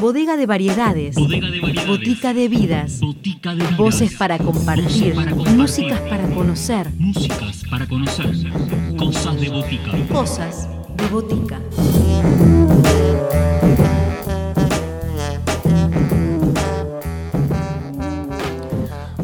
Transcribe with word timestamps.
Bodega 0.00 0.36
de 0.36 0.46
variedades. 0.46 1.16
Bodega 1.16 1.50
de 1.50 1.60
variedades. 1.60 1.88
Botica 1.88 2.32
de 2.32 2.48
vidas. 2.48 3.00
Botica 3.00 3.50
de 3.50 3.62
vidas. 3.62 3.76
Voces 3.76 4.14
para 4.14 4.38
compartir. 4.38 5.14
Voces 5.14 5.14
para 5.14 5.30
compartir. 5.32 5.56
Músicas 5.56 6.00
para 6.00 6.28
conocer. 6.28 6.90
Músicas 6.98 7.62
para 7.68 7.86
conocer. 7.86 8.26
Cosas 8.96 9.40
de 9.40 9.48
botica. 9.48 9.90
Cosas 10.12 10.68
de 10.96 11.06
botica. 11.08 11.60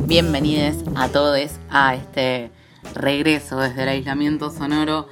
Bienvenidos 0.06 0.76
a 0.94 1.08
todos 1.08 1.52
a 1.70 1.94
este 1.94 2.50
regreso 2.94 3.58
desde 3.60 3.84
el 3.84 3.88
aislamiento 3.88 4.50
sonoro 4.50 5.08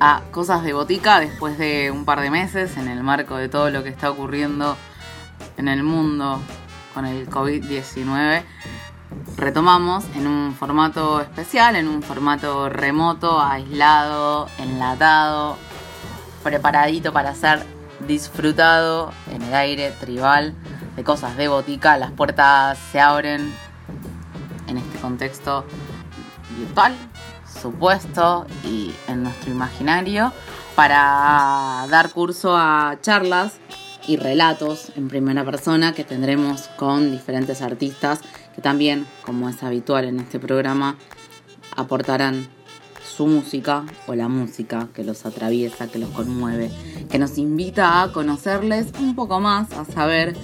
a 0.00 0.22
Cosas 0.30 0.62
de 0.62 0.72
Botica 0.72 1.20
después 1.20 1.58
de 1.58 1.90
un 1.90 2.04
par 2.04 2.20
de 2.20 2.30
meses 2.30 2.76
en 2.76 2.88
el 2.88 3.02
marco 3.02 3.36
de 3.36 3.48
todo 3.48 3.70
lo 3.70 3.82
que 3.82 3.88
está 3.88 4.10
ocurriendo 4.10 4.76
en 5.56 5.68
el 5.68 5.82
mundo 5.82 6.40
con 6.94 7.06
el 7.06 7.28
COVID-19. 7.28 8.42
Retomamos 9.36 10.04
en 10.14 10.26
un 10.26 10.54
formato 10.54 11.20
especial, 11.20 11.76
en 11.76 11.88
un 11.88 12.02
formato 12.02 12.68
remoto, 12.68 13.40
aislado, 13.40 14.48
enlatado, 14.58 15.56
preparadito 16.42 17.12
para 17.12 17.34
ser 17.34 17.64
disfrutado 18.06 19.12
en 19.30 19.42
el 19.42 19.54
aire 19.54 19.90
tribal 19.92 20.54
de 20.96 21.04
cosas 21.04 21.36
de 21.36 21.48
botica. 21.48 21.96
Las 21.96 22.10
puertas 22.10 22.78
se 22.90 23.00
abren 23.00 23.52
en 24.66 24.78
este 24.78 24.98
contexto 24.98 25.64
virtual, 26.58 26.94
supuesto 27.62 28.46
y 28.64 28.92
en 29.08 29.22
nuestro 29.22 29.52
imaginario 29.52 30.32
para 30.74 31.86
dar 31.88 32.10
curso 32.10 32.56
a 32.56 32.98
charlas 33.00 33.58
y 34.06 34.16
relatos 34.16 34.92
en 34.96 35.08
primera 35.08 35.44
persona 35.44 35.94
que 35.94 36.02
tendremos 36.02 36.62
con 36.76 37.12
diferentes 37.12 37.62
artistas 37.62 38.20
que 38.54 38.60
también, 38.60 39.06
como 39.24 39.48
es 39.48 39.62
habitual 39.62 40.04
en 40.06 40.20
este 40.20 40.38
programa, 40.38 40.96
aportarán 41.76 42.48
su 43.02 43.26
música 43.26 43.84
o 44.06 44.14
la 44.14 44.28
música 44.28 44.88
que 44.94 45.04
los 45.04 45.24
atraviesa, 45.26 45.86
que 45.86 45.98
los 45.98 46.10
conmueve, 46.10 46.70
que 47.10 47.18
nos 47.18 47.38
invita 47.38 48.02
a 48.02 48.12
conocerles 48.12 48.88
un 48.98 49.14
poco 49.14 49.40
más, 49.40 49.72
a 49.72 49.84
saber 49.84 50.34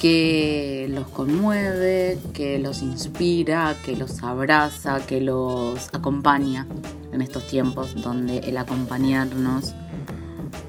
que 0.00 0.86
los 0.90 1.08
conmueve, 1.08 2.18
que 2.32 2.58
los 2.58 2.82
inspira, 2.82 3.74
que 3.84 3.96
los 3.96 4.22
abraza, 4.22 5.04
que 5.04 5.20
los 5.20 5.88
acompaña 5.92 6.66
en 7.12 7.20
estos 7.20 7.46
tiempos 7.46 8.00
donde 8.00 8.38
el 8.38 8.56
acompañarnos 8.58 9.74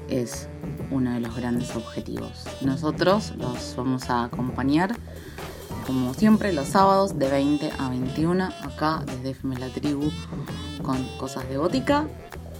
es 0.08 0.48
uno 0.90 1.12
de 1.12 1.20
los 1.20 1.36
grandes 1.36 1.76
objetivos. 1.76 2.44
Nosotros 2.62 3.32
los 3.36 3.74
vamos 3.76 4.10
a 4.10 4.24
acompañar 4.24 4.96
como 5.86 6.12
siempre 6.14 6.52
los 6.52 6.68
sábados 6.68 7.18
de 7.18 7.28
20 7.28 7.70
a 7.78 7.88
21 7.88 8.44
acá 8.44 9.04
desde 9.06 9.30
FM 9.30 9.58
La 9.58 9.68
Tribu 9.68 10.10
con 10.82 11.04
cosas 11.18 11.48
de 11.48 11.56
botica. 11.56 12.08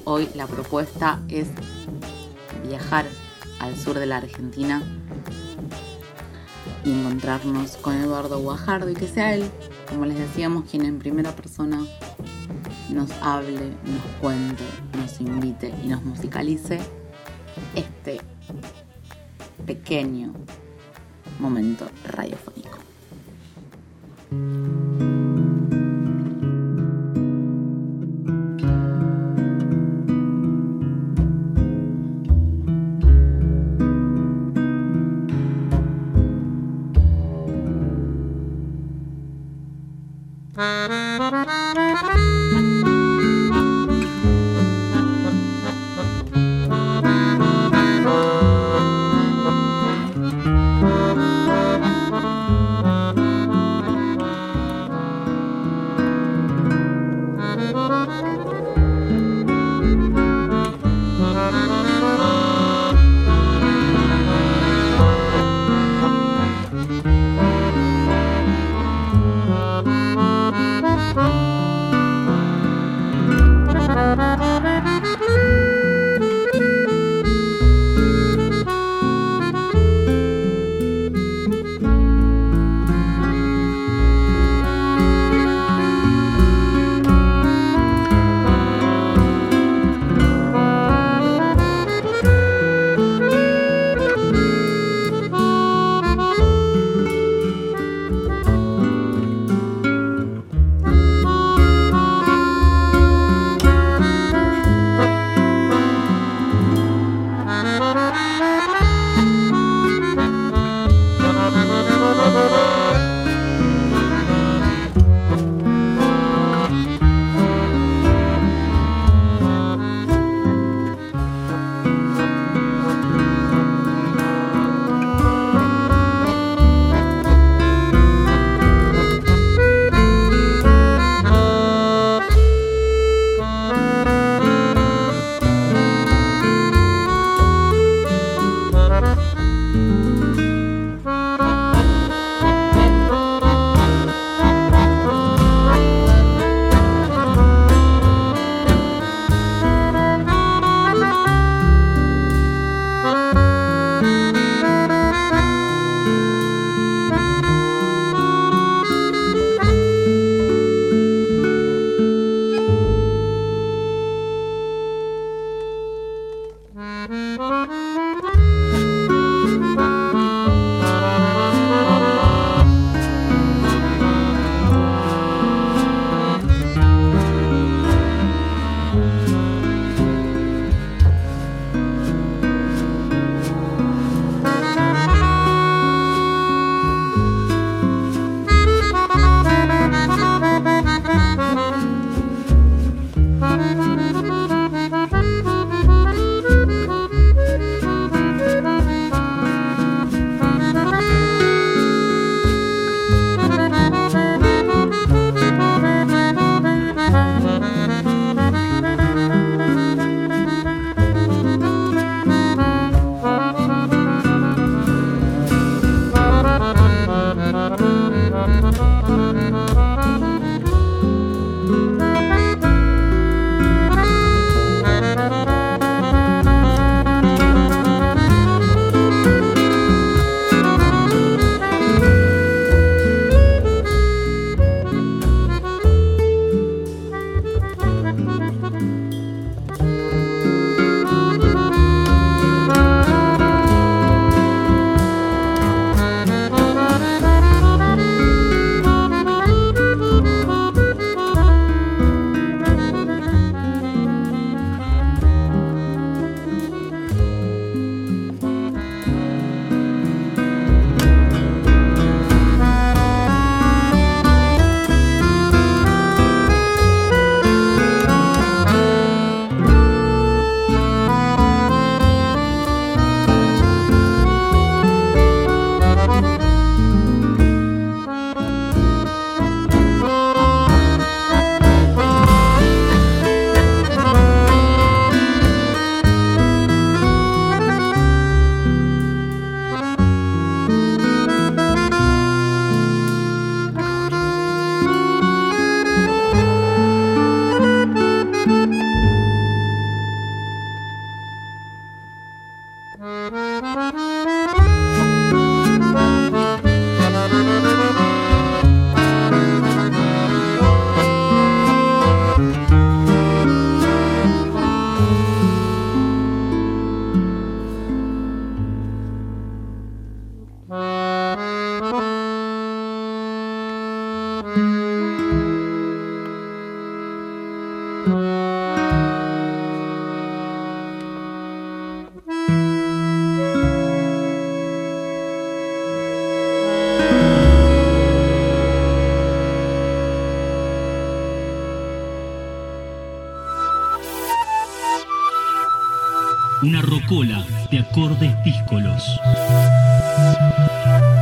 Hoy 0.04 0.28
la 0.36 0.46
propuesta 0.46 1.20
es 1.28 1.48
viajar 2.66 3.06
al 3.58 3.76
sur 3.76 3.98
de 3.98 4.06
la 4.06 4.18
Argentina 4.18 4.82
y 6.84 6.92
encontrarnos 6.92 7.76
con 7.76 7.94
Eduardo 7.94 8.38
Guajardo 8.40 8.90
y 8.90 8.94
que 8.94 9.06
sea 9.06 9.34
él, 9.34 9.44
como 9.88 10.06
les 10.06 10.18
decíamos, 10.18 10.64
quien 10.70 10.84
en 10.84 10.98
primera 10.98 11.34
persona 11.34 11.84
nos 12.90 13.10
hable, 13.22 13.68
nos 13.84 14.02
cuente, 14.20 14.64
nos 14.96 15.20
invite 15.20 15.72
y 15.84 15.88
nos 15.88 16.02
musicalice 16.02 16.80
este 17.74 18.20
pequeño 19.66 20.32
momento 21.38 21.88
radiofónico. 22.04 22.78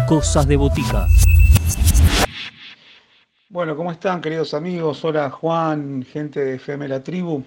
Cosas 0.07 0.47
de 0.47 0.57
botica. 0.57 1.09
Bueno, 3.49 3.77
¿cómo 3.77 3.91
están 3.91 4.21
queridos 4.21 4.55
amigos? 4.55 5.05
Hola 5.05 5.29
Juan, 5.31 6.05
gente 6.05 6.45
de 6.45 6.55
FM 6.55 6.87
La 6.87 7.03
Tribu 7.03 7.45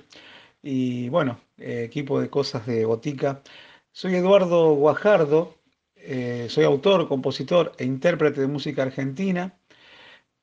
y 0.62 1.08
bueno, 1.10 1.40
eh, 1.58 1.84
equipo 1.86 2.20
de 2.20 2.30
Cosas 2.30 2.66
de 2.66 2.84
Botica. 2.86 3.42
Soy 3.94 4.16
Eduardo 4.16 4.74
Guajardo, 4.76 5.56
eh, 5.96 6.48
soy 6.50 6.66
autor, 6.66 7.08
compositor 7.08 7.72
e 7.78 7.86
intérprete 7.86 8.42
de 8.42 8.48
música 8.48 8.84
argentina. 8.84 9.58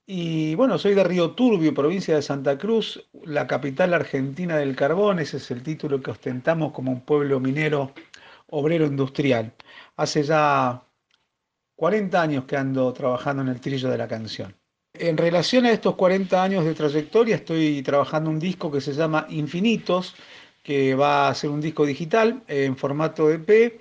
Y 0.07 0.55
bueno, 0.55 0.79
soy 0.79 0.95
de 0.95 1.05
Río 1.05 1.33
Turbio, 1.33 1.75
provincia 1.75 2.15
de 2.15 2.23
Santa 2.23 2.57
Cruz, 2.57 3.07
la 3.25 3.47
capital 3.47 3.93
argentina 3.93 4.57
del 4.57 4.75
carbón. 4.75 5.19
Ese 5.19 5.37
es 5.37 5.51
el 5.51 5.63
título 5.63 6.01
que 6.01 6.13
ostentamos 6.13 6.73
como 6.73 6.93
un 6.93 7.03
pueblo 7.03 7.41
minero 7.41 7.93
obrero 8.49 8.87
industrial. 8.87 9.53
Hace 9.97 10.23
ya 10.23 10.83
40 11.77 12.21
años 12.21 12.45
que 12.45 12.57
ando 12.57 12.93
trabajando 12.93 13.43
en 13.43 13.49
el 13.49 13.61
trillo 13.61 13.89
de 13.89 13.99
la 13.99 14.09
canción. 14.09 14.55
En 14.95 15.17
relación 15.17 15.65
a 15.67 15.71
estos 15.71 15.95
40 15.95 16.43
años 16.43 16.65
de 16.65 16.75
trayectoria, 16.75 17.37
estoy 17.37 17.83
trabajando 17.83 18.31
un 18.31 18.39
disco 18.39 18.71
que 18.71 18.81
se 18.81 18.93
llama 18.93 19.27
Infinitos, 19.31 20.15
que 20.63 20.95
va 20.95 21.29
a 21.29 21.35
ser 21.35 21.51
un 21.51 21.61
disco 21.61 21.87
digital 21.87 22.43
en 22.49 22.77
formato 22.77 23.31
EP 23.31 23.81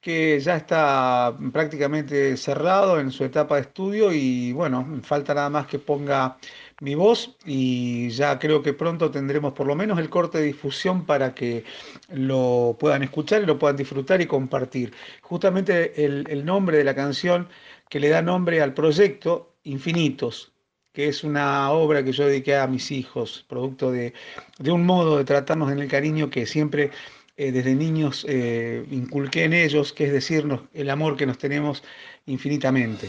que 0.00 0.38
ya 0.40 0.56
está 0.56 1.36
prácticamente 1.52 2.36
cerrado 2.36 3.00
en 3.00 3.10
su 3.10 3.24
etapa 3.24 3.56
de 3.56 3.62
estudio 3.62 4.12
y 4.12 4.52
bueno, 4.52 5.00
falta 5.02 5.34
nada 5.34 5.50
más 5.50 5.66
que 5.66 5.78
ponga 5.78 6.38
mi 6.80 6.94
voz 6.94 7.36
y 7.44 8.08
ya 8.10 8.38
creo 8.38 8.62
que 8.62 8.72
pronto 8.72 9.10
tendremos 9.10 9.52
por 9.52 9.66
lo 9.66 9.74
menos 9.74 9.98
el 9.98 10.08
corte 10.08 10.38
de 10.38 10.44
difusión 10.44 11.04
para 11.04 11.34
que 11.34 11.64
lo 12.08 12.76
puedan 12.78 13.02
escuchar 13.02 13.42
y 13.42 13.46
lo 13.46 13.58
puedan 13.58 13.76
disfrutar 13.76 14.20
y 14.20 14.26
compartir. 14.26 14.92
Justamente 15.22 16.04
el, 16.04 16.44
nombre 16.44 16.78
de 16.78 16.84
la 16.84 16.94
canción 16.94 17.48
que 17.88 18.00
le 18.00 18.08
da 18.08 18.22
nombre 18.22 18.62
al 18.62 18.74
proyecto, 18.74 19.54
Infinitos, 19.64 20.52
que 20.92 21.08
es 21.08 21.24
una 21.24 21.70
obra 21.72 22.02
que 22.04 22.12
yo 22.12 22.26
dediqué 22.26 22.56
a 22.56 22.66
mis 22.66 22.90
hijos, 22.90 23.44
producto 23.48 23.90
de, 23.90 24.14
de 24.58 24.70
un 24.70 24.86
modo 24.86 25.18
de 25.18 25.24
tratarnos 25.24 25.70
en 25.70 25.80
el 25.80 25.88
cariño 25.88 26.30
que 26.30 26.46
siempre 26.46 26.90
eh, 27.36 27.52
desde 27.52 27.76
niños 27.76 28.26
eh, 28.28 28.84
inculqué 28.90 29.44
en 29.44 29.52
ellos, 29.52 29.92
que 29.92 30.06
es 30.06 30.12
decirnos 30.12 30.62
el 30.74 30.90
amor 30.90 31.16
que 31.16 31.24
nos 31.24 31.38
tenemos 31.38 31.84
infinitamente. 32.26 33.08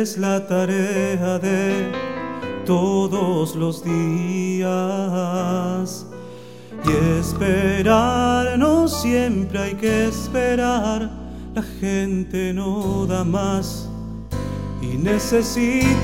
Es 0.00 0.16
la 0.16 0.46
tarea 0.46 1.38
de 1.38 1.92
todos 2.64 3.54
los 3.54 3.84
días. 3.84 4.70
Y 6.86 6.90
esperar, 7.18 8.58
no 8.58 8.88
siempre 8.88 9.58
hay 9.58 9.74
que 9.74 10.06
esperar, 10.08 11.10
la 11.54 11.62
gente 11.80 12.54
no 12.54 13.04
da 13.06 13.24
más 13.24 13.90
y 14.80 14.96
necesita 14.96 16.00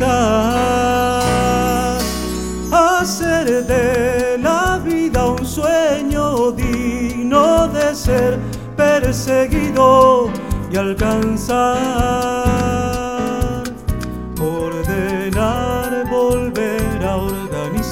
hacer 2.71 3.65
de 3.67 4.37
la 4.38 4.79
vida 4.85 5.25
un 5.26 5.47
sueño 5.47 6.53
digno 6.53 7.69
de 7.69 7.95
ser 7.95 8.38
perseguido 8.76 10.29
y 10.71 10.76
alcanzar. 10.76 12.36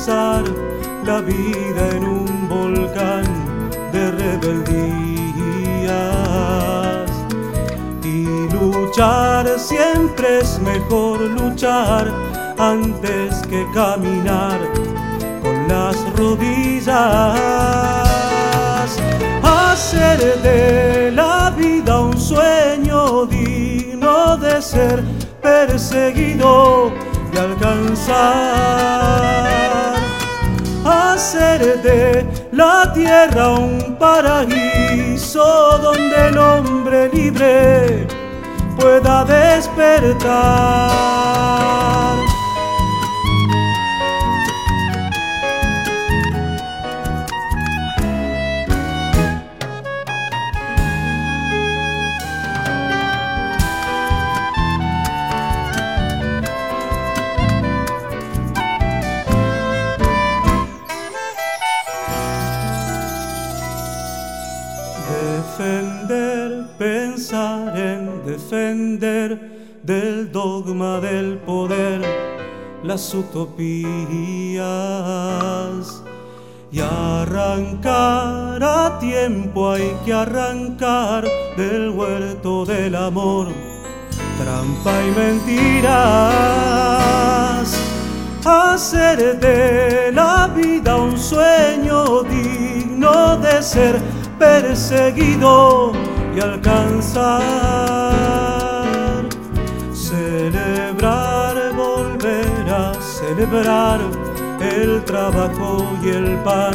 La 0.07 1.21
vida 1.23 1.89
en 1.97 2.05
un 2.05 2.49
volcán 2.49 3.25
de 3.91 4.11
rebeldías. 4.11 4.71
Y 8.03 8.27
luchar 8.53 9.59
siempre 9.59 10.41
es 10.41 10.61
mejor 10.61 11.21
luchar 11.23 12.13
antes 12.59 13.47
que 13.49 13.67
caminar 13.73 14.61
con 15.43 15.69
las 15.69 15.97
rodillas 16.19 17.65
hacer 19.43 20.19
de 20.43 21.13
la 21.13 21.51
vida 21.57 22.01
un 22.01 22.19
sueño 22.19 23.25
digno 23.25 24.37
de 24.37 24.61
ser 24.61 25.03
perseguido 25.41 26.93
y 27.33 27.39
alcanzar. 27.39 28.75
De 31.35 32.25
la 32.53 32.93
tierra 32.95 33.55
un 33.55 33.97
paraíso 33.99 35.79
donde 35.83 36.29
el 36.29 36.39
hombre 36.39 37.11
libre 37.13 38.07
pueda 38.79 39.25
despertar. 39.25 41.34
Utopías 73.13 74.63
y 76.73 76.81
arrancar 76.81 78.63
a 78.63 78.99
tiempo 78.99 79.73
hay 79.73 79.95
que 80.05 80.13
arrancar 80.13 81.25
del 81.57 81.91
huerto 81.91 82.65
del 82.65 82.95
amor 82.95 83.49
trampa 84.39 84.93
y 85.03 85.11
mentiras 85.19 86.45
hacer 88.45 89.39
de 89.39 90.13
la 90.13 90.49
vida 90.55 90.97
un 90.97 91.19
sueño 91.19 92.23
digno 92.25 93.37
de 93.39 93.63
ser 93.63 94.01
perseguido 94.39 95.93
y 96.37 96.41
alcanzar. 96.41 97.64
Celebrar 103.35 104.01
el 104.61 105.03
trabajo 105.05 105.89
y 106.03 106.09
el 106.09 106.37
pan 106.39 106.75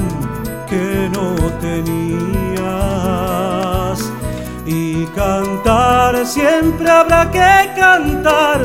que 0.67 1.09
no 1.13 1.35
tenías. 1.61 2.59
Y 4.65 5.05
cantar, 5.07 6.25
siempre 6.25 6.89
habrá 6.89 7.29
que 7.31 7.73
cantar, 7.79 8.61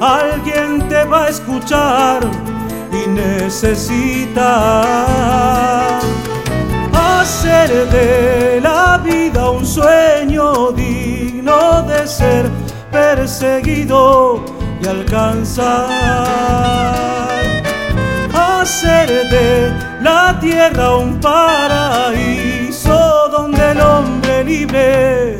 alguien 0.00 0.88
te 0.88 1.04
va 1.04 1.24
a 1.24 1.28
escuchar 1.28 2.22
y 2.90 3.06
necesita 3.08 4.40
hacer 6.92 7.88
de 7.90 8.60
la 8.62 8.98
vida 8.98 9.50
un 9.50 9.66
sueño 9.66 10.70
digno 10.72 11.82
de 11.82 12.06
ser 12.06 12.48
perseguido 12.90 14.42
y 14.82 14.86
alcanzar. 14.86 16.91
Hacer 18.74 19.28
de 19.28 19.70
la 20.00 20.38
tierra 20.40 20.96
un 20.96 21.20
paraíso 21.20 22.98
donde 23.30 23.72
el 23.72 23.80
hombre 23.82 24.42
libre 24.44 25.36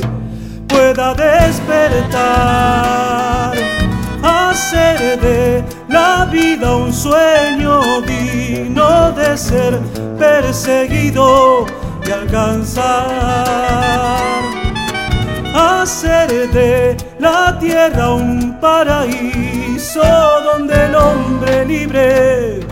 pueda 0.69 1.15
despertar. 1.15 2.13
Hacer 4.23 5.19
de 5.19 5.65
la 5.89 6.27
vida 6.31 6.77
un 6.77 6.93
sueño 6.93 8.03
digno 8.03 9.13
de 9.13 9.39
ser 9.39 9.81
perseguido 10.19 11.65
y 12.07 12.11
alcanzar. 12.11 12.85
Hacer 15.55 16.51
de 16.51 16.99
la 17.19 17.59
tierra 17.59 18.13
un 18.13 18.61
paraíso 18.61 20.03
donde 20.45 20.85
el 20.85 20.95
hombre 20.95 21.65
libre 21.65 22.72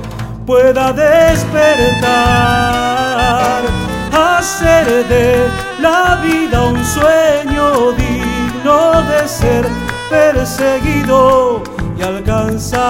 pueda 0.50 0.92
despertar. 0.92 2.10
Hacer 4.12 5.06
de 5.06 5.46
la 5.80 6.18
vida 6.24 6.64
un 6.64 6.84
sueño 6.84 7.92
digno 7.92 9.00
de 9.10 9.28
ser 9.28 9.64
perseguido 10.10 11.62
y 11.96 12.02
alcanzar. 12.02 12.80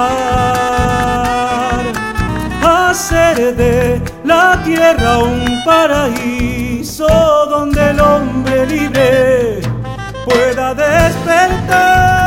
Hacer 2.64 3.55
de 3.55 4.00
la 4.25 4.59
tierra 4.64 5.19
un 5.19 5.62
paraíso 5.62 7.07
donde 7.50 7.90
el 7.90 8.00
hombre 8.00 8.67
libre 8.69 9.61
pueda 10.25 10.75
despertar. 10.75 12.20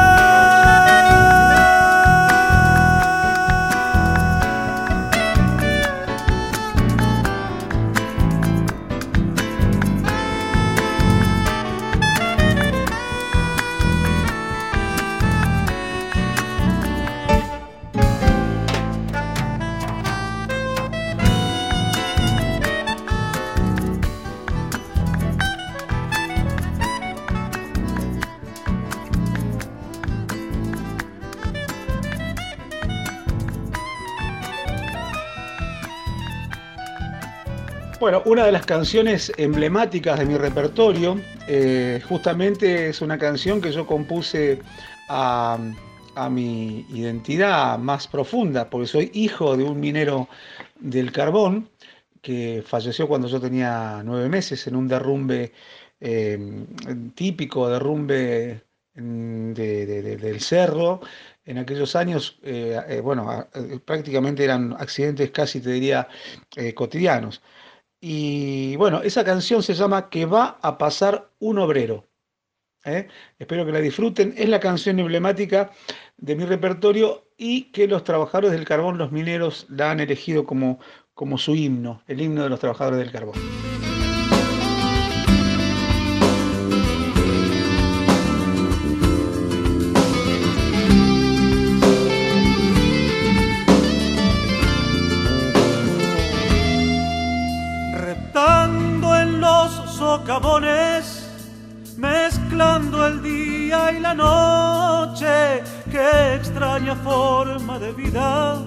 Bueno, 38.03 38.21
una 38.25 38.45
de 38.45 38.51
las 38.51 38.65
canciones 38.65 39.31
emblemáticas 39.37 40.19
de 40.19 40.25
mi 40.25 40.35
repertorio, 40.35 41.21
eh, 41.47 42.01
justamente 42.05 42.89
es 42.89 43.01
una 43.01 43.17
canción 43.17 43.61
que 43.61 43.71
yo 43.71 43.87
compuse 43.87 44.59
a, 45.07 45.57
mi 46.29 46.85
identidad 46.89 47.79
más 47.79 48.09
profunda, 48.09 48.69
porque 48.69 48.87
soy 48.87 49.09
hijo 49.13 49.55
de 49.55 49.63
un 49.63 49.79
minero 49.79 50.27
del 50.81 51.13
carbón 51.13 51.69
que 52.21 52.61
falleció 52.67 53.07
cuando 53.07 53.29
yo 53.29 53.39
tenía 53.39 54.01
nueve 54.03 54.27
meses 54.27 54.67
en 54.67 54.75
un 54.75 54.89
derrumbe 54.89 55.53
eh, 56.01 56.37
típico, 57.15 57.69
derrumbe 57.69 58.63
de, 58.95 59.85
de, 59.85 60.01
de, 60.01 60.17
del 60.17 60.41
cerro. 60.41 60.99
En 61.45 61.57
aquellos 61.57 61.95
años, 61.95 62.37
eh, 62.43 62.99
bueno, 63.01 63.47
prácticamente 63.85 64.43
eran 64.43 64.73
accidentes 64.77 65.31
casi, 65.31 65.61
te 65.61 65.71
diría, 65.71 66.09
cotidianos. 66.75 67.41
Y 68.05 68.75
bueno, 68.75 69.01
esa 69.01 69.23
canción 69.23 69.63
se 69.63 69.73
llama 69.73 70.09
Que 70.09 70.25
va 70.25 70.59
a 70.61 70.77
pasar 70.77 71.29
un 71.39 71.57
obrero. 71.57 72.09
¿eh? 72.83 73.07
Espero 73.39 73.65
que 73.65 73.71
la 73.71 73.79
disfruten. 73.79 74.33
Es 74.35 74.49
la 74.49 74.59
canción 74.59 74.99
emblemática 74.99 75.71
de 76.17 76.35
mi 76.35 76.43
repertorio 76.43 77.29
y 77.37 77.71
que 77.71 77.87
los 77.87 78.03
trabajadores 78.03 78.51
del 78.51 78.65
carbón, 78.65 78.97
los 78.97 79.13
mineros, 79.13 79.67
la 79.69 79.91
han 79.91 80.01
elegido 80.01 80.45
como, 80.45 80.81
como 81.13 81.37
su 81.37 81.55
himno, 81.55 82.03
el 82.05 82.19
himno 82.19 82.43
de 82.43 82.49
los 82.49 82.59
trabajadores 82.59 82.99
del 82.99 83.13
carbón. 83.13 83.35
Día 103.23 103.91
y 103.91 103.99
la 103.99 104.13
noche. 104.13 105.63
Qué 105.89 106.35
extraña 106.35 106.95
forma 106.95 107.79
de 107.79 107.91
vida, 107.93 108.61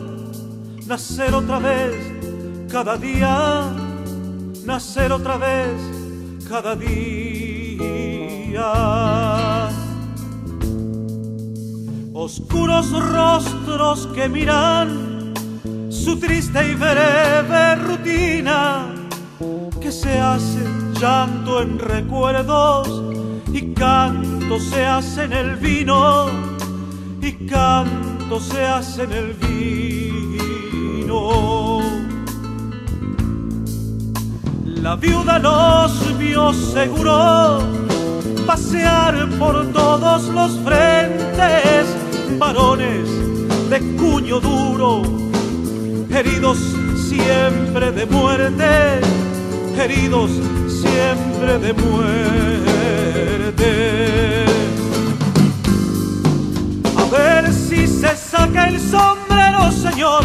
nacer 0.87 1.35
otra 1.35 1.59
vez 1.59 1.95
cada 2.71 2.97
día, 2.97 3.71
nacer 4.65 5.13
otra 5.13 5.37
vez 5.37 5.75
cada 6.49 6.75
día. 6.75 6.97
Oscuros 12.15 12.91
rostros 12.91 14.09
que 14.15 14.29
miran 14.29 15.35
su 15.91 16.19
triste 16.19 16.71
y 16.71 16.75
breve 16.75 17.77
rutina 17.77 18.87
que 19.81 19.93
se 19.93 20.19
hace 20.19 20.65
llanto 21.01 21.61
en 21.61 21.79
recuerdos 21.79 23.03
y 23.53 23.75
canto 23.75 24.36
se 24.55 24.85
hace 24.85 25.25
en 25.25 25.33
el 25.33 25.57
vino 25.57 26.31
y 27.21 27.33
canto 27.47 28.39
se 28.41 28.65
hace 28.65 29.03
en 29.03 29.13
el 29.13 29.35
vino. 29.35 31.11
La 34.65 34.95
viuda 34.97 35.39
nos 35.41 36.17
vio 36.17 36.53
seguro 36.53 37.59
pasear 38.47 39.29
por 39.39 39.73
todos 39.73 40.29
los 40.29 40.53
frentes, 40.61 41.87
varones 42.39 43.09
de 43.69 43.81
cuño 43.97 44.39
duro, 44.39 45.03
heridos 46.09 46.59
siempre 46.97 47.91
de 47.91 48.07
muerte, 48.07 49.01
heridos 49.77 50.31
siempre 50.69 51.59
de 51.59 51.73
muerte. 51.73 52.57
Se 58.07 58.17
saca 58.17 58.69
el 58.69 58.79
sombrero, 58.79 59.73
Señor, 59.73 60.25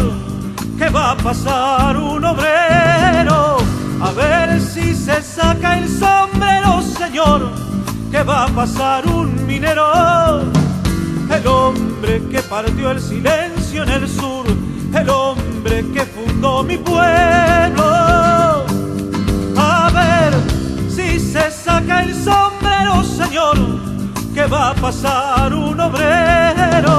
que 0.78 0.88
va 0.88 1.12
a 1.12 1.16
pasar 1.16 1.96
un 1.96 2.24
obrero. 2.24 3.56
A 4.00 4.10
ver 4.12 4.60
si 4.60 4.94
se 4.94 5.20
saca 5.20 5.78
el 5.78 5.88
sombrero, 5.88 6.80
Señor, 6.80 7.50
que 8.10 8.22
va 8.22 8.44
a 8.44 8.48
pasar 8.48 9.06
un 9.06 9.46
minero. 9.46 10.42
El 11.28 11.46
hombre 11.46 12.22
que 12.30 12.40
partió 12.42 12.92
el 12.92 13.00
silencio 13.00 13.82
en 13.82 13.88
el 13.88 14.08
sur, 14.08 14.46
el 14.94 15.08
hombre 15.10 15.84
que 15.92 16.02
fundó 16.02 16.62
mi 16.62 16.78
pueblo. 16.78 18.64
A 19.56 19.90
ver 19.98 20.32
si 20.88 21.18
se 21.18 21.50
saca 21.50 22.02
el 22.04 22.14
sombrero, 22.14 23.02
Señor, 23.02 23.56
que 24.34 24.46
va 24.46 24.70
a 24.70 24.74
pasar 24.74 25.52
un 25.52 25.80
obrero 25.80 26.91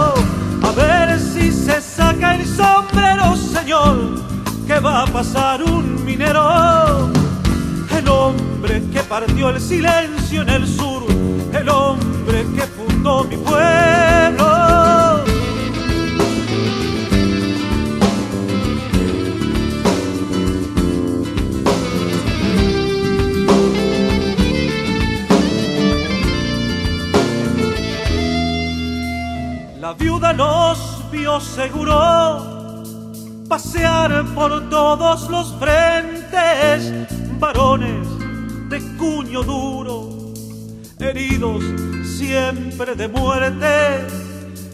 el 2.23 2.45
sombrero, 2.45 3.35
señor, 3.35 4.21
que 4.65 4.79
va 4.79 5.03
a 5.03 5.07
pasar 5.07 5.61
un 5.63 6.03
minero. 6.05 7.09
El 7.97 8.07
hombre 8.07 8.81
que 8.91 9.01
partió 9.01 9.49
el 9.49 9.59
silencio 9.59 10.41
en 10.41 10.49
el 10.49 10.67
sur, 10.67 11.03
el 11.53 11.69
hombre 11.69 12.45
que 12.55 12.61
fundó 12.63 13.23
mi 13.25 13.37
pueblo. 13.37 15.23
La 29.79 29.93
viuda 29.93 30.33
nos 30.33 30.92
seguro 31.39 32.83
pasear 33.47 34.25
por 34.33 34.69
todos 34.69 35.29
los 35.29 35.53
frentes, 35.59 36.91
varones 37.39 38.07
de 38.69 38.81
cuño 38.97 39.43
duro, 39.43 40.33
heridos 40.99 41.63
siempre 42.03 42.95
de 42.95 43.07
muerte, 43.07 44.07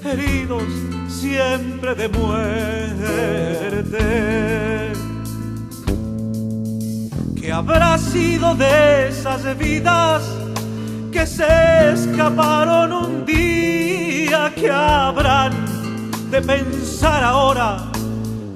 heridos 0.05 0.63
siempre 1.10 1.93
de 1.96 2.08
muerte. 2.08 2.39
¿Qué 7.39 7.52
habrá 7.52 7.97
sido 7.97 8.56
de 8.56 9.10
esas 9.10 9.58
vidas 9.58 10.23
que 11.12 11.28
se 11.28 11.91
escaparon 11.93 12.93
un 12.93 13.25
día? 13.25 14.54
¿Qué 14.56 14.71
habrán 14.71 15.59
de 16.31 16.41
pensar 16.41 17.23
ahora 17.23 17.91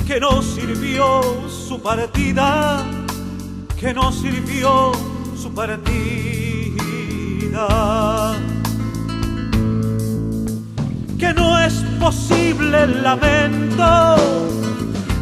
que 0.05 0.19
no 0.19 0.41
sirvió 0.41 1.21
su 1.49 1.81
partida? 1.81 2.83
Que 3.79 3.93
no 3.93 4.11
sirvió 4.11 4.91
su 5.35 5.53
partida. 5.53 5.87
Que 11.17 11.33
no 11.33 11.59
es 11.59 11.73
posible 11.99 12.83
el 12.83 13.03
lamento 13.03 14.15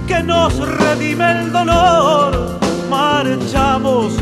que 0.08 0.24
nos 0.24 0.58
redime 0.58 1.32
el 1.32 1.52
dolor 1.52 2.60
marchamos 2.92 4.14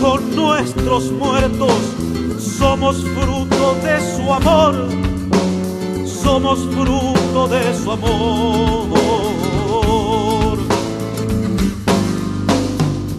con 0.00 0.36
nuestros 0.36 1.10
muertos, 1.12 1.72
somos 2.38 3.02
fruto 3.02 3.74
de 3.82 3.98
su 4.14 4.32
amor, 4.32 4.74
somos 6.04 6.58
fruto 6.74 7.07
de 7.28 7.74
su 7.74 7.92
amor. 7.92 8.88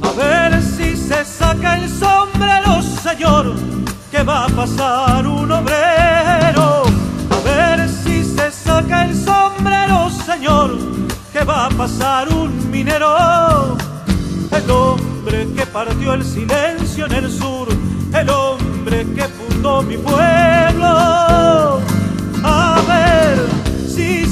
A 0.02 0.12
ver 0.12 0.62
si 0.62 0.98
se 0.98 1.24
saca 1.24 1.78
el 1.78 1.90
sombrero, 1.90 2.82
señor, 2.82 3.56
que 4.12 4.24
va 4.24 4.46
a 4.46 4.50
pasar 4.50 5.28
un 5.28 5.52
obrero. 5.52 6.84
A 7.30 7.40
ver 7.44 7.88
si 7.88 8.24
se 8.24 8.52
saca 8.52 9.06
el 9.06 9.16
sombrero, 9.16 10.10
señor, 10.10 10.78
que 11.32 11.44
va 11.44 11.68
a 11.68 11.70
pasar 11.70 12.30
un 12.30 12.72
minero 12.72 13.78
el 14.52 14.72
hombre 14.72 15.48
que 15.56 15.66
partió 15.68 16.14
el 16.14 16.24
silencio 16.24 17.06
en 17.06 17.14
el 17.14 17.32
sur, 17.32 17.68
el 18.14 18.30
hombre 18.30 19.06
que 19.16 19.24
fundó 19.24 19.82
mi 19.84 19.98
pueblo. 19.98 21.80
A 22.44 22.82
ver 22.88 23.59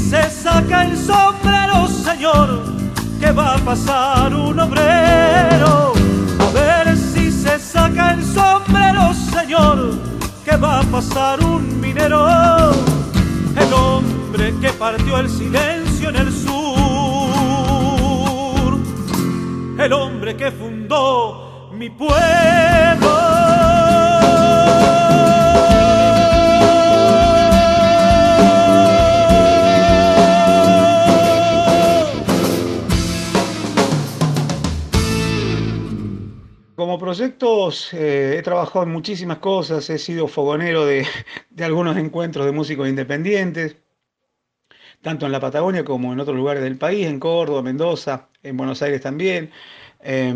se 0.09 0.29
saca 0.29 0.83
el 0.85 0.97
sombrero, 0.97 1.87
señor, 1.87 2.63
que 3.19 3.31
va 3.31 3.55
a 3.55 3.57
pasar 3.59 4.33
un 4.33 4.59
obrero. 4.59 5.93
A 6.39 6.51
ver 6.53 6.95
si 6.95 7.31
se 7.31 7.59
saca 7.59 8.11
el 8.11 8.23
sombrero, 8.23 9.13
señor, 9.13 9.95
que 10.45 10.55
va 10.55 10.79
a 10.79 10.83
pasar 10.83 11.43
un 11.43 11.81
minero. 11.81 12.71
El 13.55 13.73
hombre 13.73 14.53
que 14.61 14.69
partió 14.69 15.17
el 15.17 15.29
silencio 15.29 16.09
en 16.09 16.15
el 16.15 16.31
sur 16.31 17.27
el 19.79 19.93
hombre 19.93 20.35
que 20.35 20.51
fundó 20.51 21.69
mi 21.71 21.89
pueblo. 21.89 23.36
Como 36.87 36.99
proyectos 36.99 37.93
eh, 37.93 38.37
he 38.37 38.41
trabajado 38.41 38.83
en 38.85 38.91
muchísimas 38.91 39.39
cosas, 39.39 39.89
he 39.89 39.97
sido 39.97 40.25
fogonero 40.29 40.85
de, 40.85 41.05
algunos 41.59 41.97
encuentros 41.97 42.45
de 42.45 42.53
músicos 42.53 42.87
independientes, 42.87 43.75
tanto 45.01 45.25
en 45.25 45.33
la 45.33 45.41
Patagonia 45.41 45.83
como 45.83 46.13
en 46.13 46.21
otros 46.21 46.37
lugares 46.37 46.63
del 46.63 46.77
país, 46.77 47.05
en 47.05 47.19
Córdoba, 47.19 47.61
Mendoza, 47.61 48.29
en 48.41 48.55
Buenos 48.55 48.81
Aires 48.81 49.01
también. 49.01 49.51
Eh, 50.01 50.33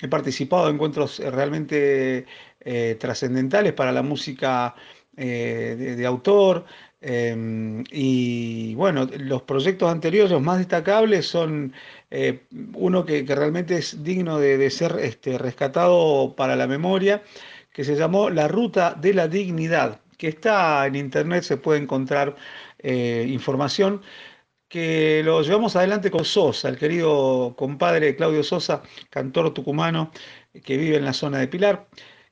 he 0.00 0.06
participado 0.06 0.68
en 0.68 0.76
encuentros 0.76 1.18
realmente 1.18 2.26
eh, 2.60 2.96
trascendentales 3.00 3.72
para 3.72 3.90
la 3.90 4.02
música 4.02 4.76
eh, 5.16 5.74
de, 5.76 5.96
de, 5.96 6.06
autor. 6.06 6.64
y 7.02 8.74
bueno, 8.76 9.08
los 9.18 9.42
proyectos 9.42 9.90
anteriores, 9.90 10.30
los 10.30 10.42
más 10.42 10.58
destacables, 10.58 11.26
son 11.26 11.72
uno 12.74 13.04
que, 13.04 13.24
realmente 13.26 13.76
es 13.76 14.02
digno 14.02 14.38
de, 14.38 14.56
de 14.58 14.70
ser 14.70 14.96
este, 15.00 15.38
rescatado 15.38 16.34
para 16.36 16.56
la 16.56 16.66
memoria, 16.66 17.22
que 17.72 17.84
se 17.84 17.96
llamó 17.96 18.30
La 18.30 18.48
Ruta 18.48 18.94
de 18.94 19.14
la 19.14 19.28
Dignidad, 19.28 20.00
que 20.16 20.28
está 20.28 20.86
en 20.86 20.96
internet, 20.96 21.44
se 21.44 21.56
puede 21.58 21.80
encontrar 21.80 22.36
eh, 22.78 23.26
información 23.28 24.02
que 24.68 25.22
lo 25.24 25.42
llevamos 25.42 25.76
adelante 25.76 26.10
con 26.10 26.24
Sosa, 26.24 26.68
el 26.68 26.78
querido 26.78 27.54
compadre 27.56 28.16
Claudio 28.16 28.42
Sosa, 28.42 28.82
cantor 29.10 29.54
tucumano 29.54 30.10
que 30.64 30.76
vive 30.76 30.96
en 30.96 31.04
la 31.04 31.12
zona 31.12 31.38
de 31.38 31.48
Pilar. 31.48 31.88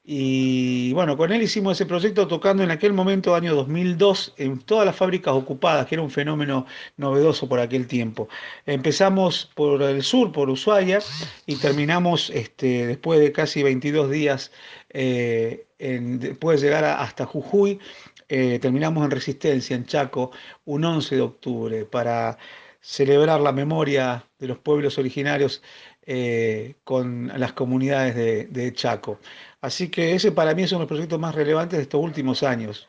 Y 0.08 0.92
bueno, 0.92 1.16
con 1.16 1.32
él 1.32 1.42
hicimos 1.42 1.72
ese 1.76 1.84
proyecto 1.84 2.28
tocando 2.28 2.62
en 2.62 2.70
aquel 2.70 2.92
momento, 2.92 3.34
año 3.34 3.56
2002, 3.56 4.34
en 4.36 4.60
todas 4.60 4.86
las 4.86 4.94
fábricas 4.94 5.34
ocupadas, 5.34 5.86
que 5.86 5.96
era 5.96 6.02
un 6.02 6.12
fenómeno 6.12 6.64
novedoso 6.96 7.48
por 7.48 7.58
aquel 7.58 7.88
tiempo. 7.88 8.28
Empezamos 8.66 9.50
por 9.56 9.82
el 9.82 10.04
sur, 10.04 10.30
por 10.30 10.48
Ushuaia, 10.48 11.00
y 11.46 11.56
terminamos 11.56 12.30
este, 12.30 12.86
después 12.86 13.18
de 13.18 13.32
casi 13.32 13.64
22 13.64 14.08
días, 14.08 14.52
eh, 14.90 15.66
después 15.80 16.60
de 16.60 16.68
llegar 16.68 16.84
hasta 16.84 17.26
Jujuy, 17.26 17.80
eh, 18.28 18.60
terminamos 18.60 19.04
en 19.04 19.10
Resistencia, 19.10 19.74
en 19.74 19.86
Chaco, 19.86 20.30
un 20.66 20.84
11 20.84 21.16
de 21.16 21.20
octubre, 21.20 21.84
para 21.84 22.38
celebrar 22.80 23.40
la 23.40 23.50
memoria 23.50 24.24
de 24.38 24.46
los 24.46 24.58
pueblos 24.58 24.98
originarios 24.98 25.62
eh, 26.06 26.76
con 26.84 27.32
las 27.36 27.52
comunidades 27.52 28.14
de, 28.14 28.72
Chaco. 28.72 29.18
Así 29.60 29.88
que 29.88 30.14
ese 30.14 30.32
para 30.32 30.54
mí 30.54 30.62
es 30.62 30.72
uno 30.72 30.80
de 30.80 30.82
los 30.84 30.88
proyectos 30.88 31.18
más 31.18 31.34
relevantes 31.34 31.78
de 31.78 31.82
estos 31.82 32.00
últimos 32.00 32.42
años. 32.42 32.88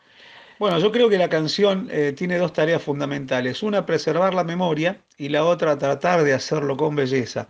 Bueno, 0.59 0.79
yo 0.79 0.91
creo 0.91 1.09
que 1.09 1.17
la 1.17 1.29
canción 1.29 1.87
eh, 1.91 2.13
tiene 2.15 2.37
dos 2.37 2.53
tareas 2.53 2.81
fundamentales. 2.81 3.61
Una, 3.63 3.85
preservar 3.85 4.33
la 4.33 4.43
memoria 4.43 5.01
y 5.17 5.29
la 5.29 5.45
otra, 5.45 5.77
tratar 5.77 6.23
de 6.23 6.33
hacerlo 6.33 6.77
con 6.77 6.95
belleza. 6.95 7.47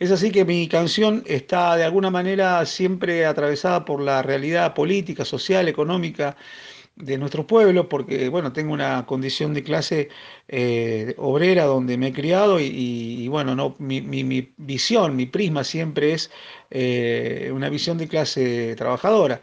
Es 0.00 0.10
así 0.10 0.30
que 0.32 0.44
mi 0.44 0.66
canción 0.66 1.22
está 1.26 1.76
de 1.76 1.84
alguna 1.84 2.10
manera 2.10 2.64
siempre 2.66 3.26
atravesada 3.26 3.84
por 3.84 4.00
la 4.00 4.22
realidad 4.22 4.74
política, 4.74 5.24
social, 5.24 5.68
económica, 5.68 6.36
de 7.02 7.18
nuestro 7.18 7.46
pueblo, 7.46 7.88
porque 7.88 8.28
bueno, 8.28 8.52
tengo 8.52 8.72
una 8.72 9.06
condición 9.06 9.54
de 9.54 9.62
clase 9.62 10.08
eh, 10.48 11.14
obrera 11.18 11.64
donde 11.64 11.96
me 11.98 12.08
he 12.08 12.12
criado 12.12 12.60
y, 12.60 13.26
bueno, 13.28 13.54
no, 13.54 13.76
mi, 13.78 14.00
visión, 14.56 15.16
mi 15.16 15.26
prisma 15.26 15.64
siempre 15.64 16.12
es 16.12 16.30
eh, 16.70 17.50
una 17.54 17.68
visión 17.68 17.98
de 17.98 18.08
clase 18.08 18.74
trabajadora. 18.76 19.42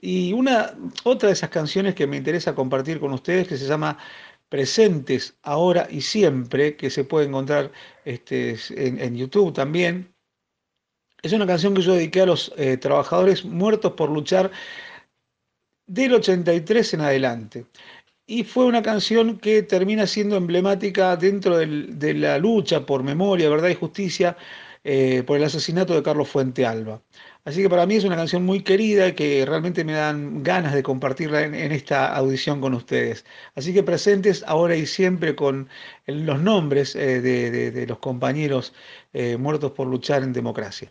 Y 0.00 0.32
una, 0.32 0.74
otra 1.04 1.28
de 1.28 1.34
esas 1.34 1.50
canciones 1.50 1.94
que 1.94 2.06
me 2.06 2.16
interesa 2.16 2.54
compartir 2.54 3.00
con 3.00 3.12
ustedes, 3.12 3.48
que 3.48 3.56
se 3.56 3.66
llama 3.66 3.98
Presentes, 4.48 5.36
Ahora 5.42 5.86
y 5.90 6.00
Siempre, 6.00 6.76
que 6.76 6.90
se 6.90 7.04
puede 7.04 7.26
encontrar 7.26 7.72
este, 8.04 8.56
en, 8.70 8.98
en 9.00 9.16
YouTube 9.16 9.52
también, 9.52 10.14
es 11.22 11.32
una 11.32 11.46
canción 11.46 11.74
que 11.74 11.82
yo 11.82 11.94
dediqué 11.94 12.22
a 12.22 12.26
los 12.26 12.52
eh, 12.56 12.76
trabajadores 12.78 13.44
muertos 13.44 13.92
por 13.92 14.10
luchar 14.10 14.50
del 15.90 16.14
83 16.14 16.94
en 16.94 17.00
adelante. 17.00 17.66
Y 18.26 18.44
fue 18.44 18.64
una 18.64 18.80
canción 18.80 19.38
que 19.38 19.62
termina 19.64 20.06
siendo 20.06 20.36
emblemática 20.36 21.16
dentro 21.16 21.58
de 21.58 22.14
la 22.14 22.38
lucha 22.38 22.86
por 22.86 23.02
memoria, 23.02 23.50
verdad 23.50 23.70
y 23.70 23.74
justicia 23.74 24.36
eh, 24.84 25.24
por 25.26 25.36
el 25.36 25.44
asesinato 25.44 25.94
de 25.94 26.02
Carlos 26.04 26.28
Fuente 26.28 26.64
Alba. 26.64 27.02
Así 27.44 27.62
que 27.62 27.68
para 27.68 27.86
mí 27.86 27.96
es 27.96 28.04
una 28.04 28.14
canción 28.14 28.44
muy 28.44 28.62
querida 28.62 29.08
y 29.08 29.14
que 29.14 29.44
realmente 29.44 29.84
me 29.84 29.94
dan 29.94 30.44
ganas 30.44 30.74
de 30.74 30.82
compartirla 30.84 31.42
en, 31.42 31.72
esta 31.72 32.14
audición 32.14 32.60
con 32.60 32.74
ustedes. 32.74 33.24
Así 33.56 33.74
que 33.74 33.82
presentes 33.82 34.44
ahora 34.46 34.76
y 34.76 34.86
siempre 34.86 35.34
con 35.34 35.68
los 36.06 36.40
nombres 36.40 36.94
eh, 36.94 37.20
de, 37.20 37.86
los 37.86 37.98
compañeros 37.98 38.72
eh, 39.12 39.36
muertos 39.36 39.72
por 39.72 39.88
luchar 39.88 40.22
en 40.22 40.32
democracia. 40.32 40.88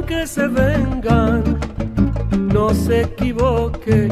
Aunque 0.00 0.26
se 0.26 0.48
vengan, 0.48 1.58
no 2.54 2.70
se 2.70 3.02
equivoque, 3.02 4.08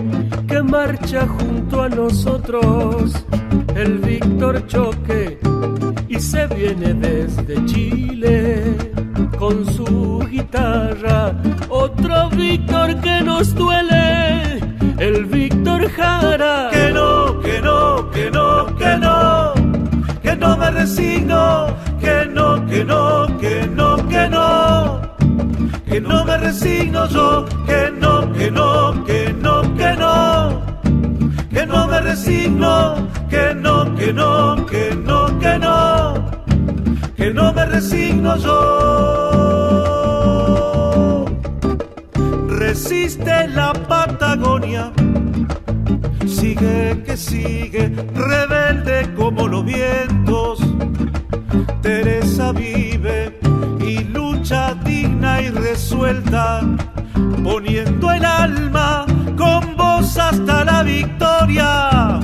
que 0.46 0.62
marcha 0.62 1.26
junto 1.26 1.82
a 1.82 1.88
nosotros 1.88 3.14
el 3.74 3.98
Víctor 3.98 4.66
Choque 4.66 5.38
y 6.06 6.20
se 6.20 6.46
viene 6.48 6.92
desde 6.92 7.64
Chile 7.64 8.76
con 9.38 9.64
su 9.64 10.26
guitarra. 10.30 11.34
Otro 11.70 12.28
Víctor 12.30 13.00
que 13.00 13.22
nos 13.22 13.54
duele, 13.54 14.60
el 14.98 15.24
Víctor 15.24 15.88
Jara. 15.90 16.68
Que 16.70 16.92
no, 16.92 17.40
que 17.40 17.62
no, 17.62 18.10
que 18.10 18.30
no, 18.30 18.76
que 18.76 18.96
no, 18.98 19.54
que 20.20 20.36
no 20.36 20.56
me 20.58 20.70
resigno, 20.70 21.68
que 21.98 22.26
no, 22.30 22.66
que 22.66 22.84
no, 22.84 23.38
que 23.38 23.66
no, 23.66 24.08
que 24.08 24.28
no, 24.28 25.07
que 25.88 26.00
no 26.00 26.24
me 26.24 26.36
resigno 26.38 27.06
yo, 27.08 27.44
que 27.66 27.90
no, 27.90 28.32
que 28.32 28.50
no, 28.50 29.04
que 29.04 29.32
no, 29.32 29.62
que 29.76 29.96
no, 29.96 30.62
que 31.50 31.66
no 31.66 31.86
me 31.86 32.00
resigno, 32.00 32.94
que 33.28 33.54
no, 33.54 33.94
que 33.94 34.12
no, 34.12 34.66
que 34.66 34.94
no, 34.94 35.38
que 35.38 35.58
no, 35.58 36.14
que 37.16 37.32
no 37.32 37.52
me 37.52 37.66
resigno 37.66 38.36
yo. 38.36 38.54
Resiste 42.48 43.48
la 43.48 43.72
Patagonia 43.72 44.92
sigue 46.28 47.02
que 47.04 47.16
sigue, 47.16 47.90
rebelde 48.14 49.12
como 49.16 49.48
los 49.48 49.64
vientos. 49.64 50.60
Teresa 51.82 52.52
vive 52.52 53.38
y 53.80 54.04
digna 54.84 55.42
y 55.42 55.50
resuelta, 55.50 56.62
poniendo 57.44 58.10
el 58.10 58.24
alma 58.24 59.04
con 59.36 59.76
voz 59.76 60.16
hasta 60.16 60.64
la 60.64 60.82
victoria. 60.82 62.18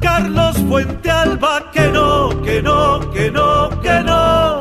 Carlos 0.00 0.56
Fuente 0.68 1.10
Alba, 1.10 1.70
que 1.72 1.90
no, 1.90 2.40
que 2.42 2.62
no, 2.62 3.00
que 3.10 3.30
no, 3.30 3.68
que 3.82 4.00
no, 4.02 4.58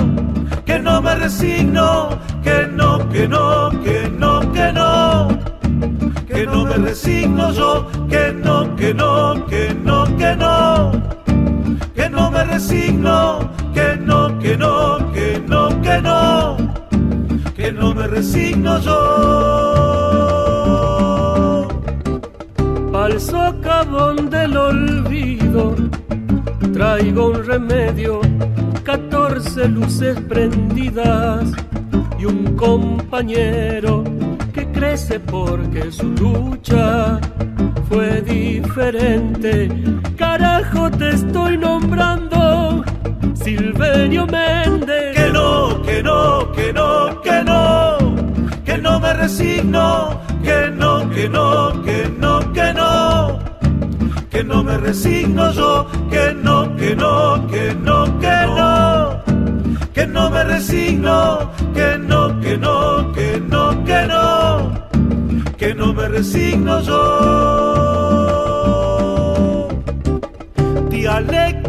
que 0.65 0.79
no 0.79 1.01
me 1.01 1.15
resigno, 1.15 2.09
que 2.43 2.67
no, 2.67 3.07
que 3.09 3.27
no, 3.27 3.69
que 3.83 4.09
no, 4.09 4.51
que 4.51 4.73
no 4.73 5.51
que 6.27 6.45
no 6.45 6.65
me 6.65 6.75
resigno 6.75 7.51
yo, 7.53 7.87
que 8.09 8.33
no, 8.33 8.75
que 8.75 8.93
no, 8.93 9.45
que 9.45 9.73
no, 9.73 10.17
que 10.17 10.35
no, 10.35 10.91
que 11.93 12.09
no 12.09 12.31
me 12.31 12.43
resigno, 12.45 13.49
que 13.73 13.97
no, 13.97 14.39
que 14.39 14.57
no, 14.57 15.11
que 15.13 15.41
no, 15.47 15.81
que 15.81 16.01
no, 16.01 16.80
que 17.61 17.71
no 17.71 17.93
me 17.93 18.07
resigno 18.07 18.79
yo. 18.79 18.97
Al 22.93 23.21
socavón 23.21 24.31
del 24.31 24.57
olvido 24.57 25.75
traigo 26.73 27.27
un 27.27 27.45
remedio, 27.45 28.21
14 28.83 29.67
luces 29.67 30.19
prendidas 30.21 31.51
y 32.17 32.25
un 32.25 32.55
compañero 32.55 34.03
que 34.53 34.65
crece 34.71 35.19
porque 35.19 35.91
su 35.91 36.09
lucha 36.09 37.19
fue 37.89 38.21
diferente. 38.21 39.69
Carajo, 40.17 40.89
te 40.89 41.09
estoy 41.09 41.57
nombrando 41.57 42.83
Silverio 43.43 44.27
Méndez. 44.27 45.15
Que 45.15 45.31
no, 45.31 45.81
que 45.81 46.03
no, 46.03 46.51
que 46.51 46.73
no, 46.73 47.21
que 47.21 47.43
no, 47.43 47.97
que 48.63 48.77
no 48.77 48.99
me 48.99 49.13
resigno, 49.13 50.21
que 50.43 50.71
no, 50.71 51.09
que 51.09 51.27
no, 51.27 51.81
que 51.83 52.09
no, 52.19 52.53
que 52.53 52.73
no, 52.73 53.39
que 54.29 54.43
no 54.43 54.63
me 54.63 54.77
resigno 54.77 55.51
yo, 55.53 55.87
que 56.09 56.33
no, 56.33 56.75
que 56.75 56.95
no, 56.95 57.47
que 57.47 57.73
no, 57.73 58.19
que 58.19 58.47
no, 58.55 59.23
que 59.93 60.07
no 60.07 60.29
me 60.29 60.43
resigno, 60.43 61.51
que 61.73 61.97
no, 61.97 62.39
que 62.39 62.57
no, 62.57 63.11
que 63.11 63.39
no, 63.39 63.83
que 63.83 64.07
no, 64.07 64.71
que 65.57 65.73
no 65.73 65.93
me 65.93 66.07
resigno 66.07 66.81
yo. 66.81 67.41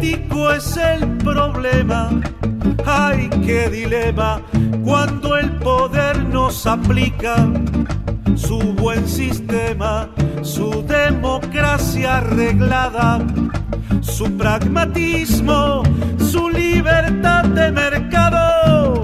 Es 0.03 0.77
el 0.77 1.17
problema, 1.17 2.09
ay, 2.85 3.29
qué 3.45 3.69
dilema, 3.69 4.41
cuando 4.83 5.35
el 5.37 5.49
poder 5.53 6.25
nos 6.25 6.67
aplica 6.67 7.35
su 8.35 8.59
buen 8.59 9.07
sistema, 9.07 10.09
su 10.41 10.85
democracia 10.85 12.17
arreglada, 12.17 13.19
su 14.01 14.37
pragmatismo, 14.37 15.83
su 16.19 16.49
libertad 16.49 17.45
de 17.45 17.71
mercado, 17.71 19.01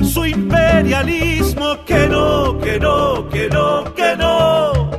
su 0.00 0.24
imperialismo, 0.24 1.84
que 1.84 2.08
no, 2.08 2.58
que 2.58 2.78
no, 2.78 3.28
que 3.28 3.48
no, 3.48 3.94
que 3.94 4.16
no, 4.16 4.90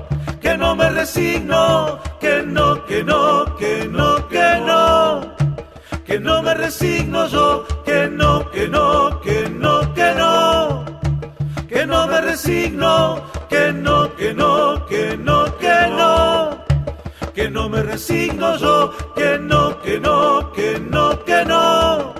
que 0.41 0.57
no 0.57 0.75
me 0.75 0.89
resigno, 0.91 1.99
que 2.19 2.43
no, 2.45 2.85
que 2.85 3.03
no, 3.03 3.55
que 3.57 3.87
no, 3.89 4.27
que 4.27 4.61
no, 4.65 5.06
que 6.07 6.21
no 6.21 6.41
me 6.41 6.53
resigno 6.53 7.27
yo, 7.27 7.65
que 7.83 8.07
no, 8.07 8.49
que 8.49 8.69
no, 8.69 9.19
que 9.19 9.49
no, 9.49 9.93
que 9.93 10.13
no, 10.15 10.85
que 11.67 11.85
no 11.85 12.07
me 12.07 12.21
resigno, 12.21 13.21
que 13.49 13.73
no, 13.73 14.15
que 14.15 14.33
no, 14.33 14.85
que 14.85 15.17
no, 15.17 15.57
que 15.57 15.87
no, 15.89 16.57
que 17.35 17.49
no 17.49 17.67
me 17.67 17.83
resigno 17.83 18.55
yo, 18.55 18.93
que 19.15 19.37
no, 19.37 19.81
que 19.81 19.99
no, 19.99 20.53
que 20.53 20.79
no, 20.79 21.25
que 21.25 21.43
no, 21.43 22.13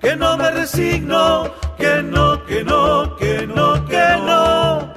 que 0.00 0.16
no 0.16 0.36
me 0.36 0.50
resigno, 0.50 1.44
que 1.78 2.02
no, 2.02 2.44
que 2.44 2.64
no, 2.64 3.16
que 3.16 3.46
no, 3.46 3.84
que 3.86 4.16
no, 4.26 4.92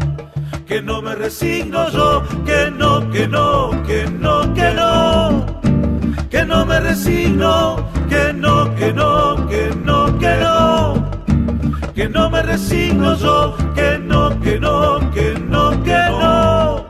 que 0.66 0.82
no 0.82 1.02
me 1.04 1.14
resigno 1.14 1.90
yo, 1.92 2.24
que 2.44 2.72
no, 2.72 3.08
que 3.12 3.28
no, 3.28 3.70
que 3.86 4.06
no, 4.08 4.54
que 4.56 4.74
no, 4.74 5.46
que 6.32 6.46
no 6.46 6.66
me 6.66 6.80
resigno, 6.80 7.99
que 8.10 8.34
no, 8.34 8.76
que 8.76 8.92
no, 8.92 9.48
que 9.48 9.72
no, 9.86 10.18
que 10.18 10.38
no, 10.42 11.12
que 11.94 12.10
no 12.10 12.30
me 12.30 12.42
resigno 12.42 13.16
yo, 13.16 13.56
que 13.76 14.00
no, 14.00 14.40
que 14.42 14.60
no, 14.60 15.00
que 15.12 15.36
no, 15.36 15.84
que 15.84 16.00
no, 16.10 16.86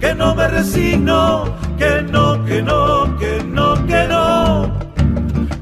que 0.00 0.14
no 0.14 0.34
me 0.34 0.48
resigno, 0.48 1.44
que 1.76 2.02
no, 2.02 2.44
que 2.44 2.62
no, 2.62 3.16
que 3.18 3.44
no, 3.44 3.86
que 3.86 4.08
no, 4.08 4.72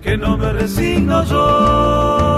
que 0.02 0.16
no 0.16 0.36
me 0.38 0.52
resigno 0.52 1.24
yo. 1.24 2.36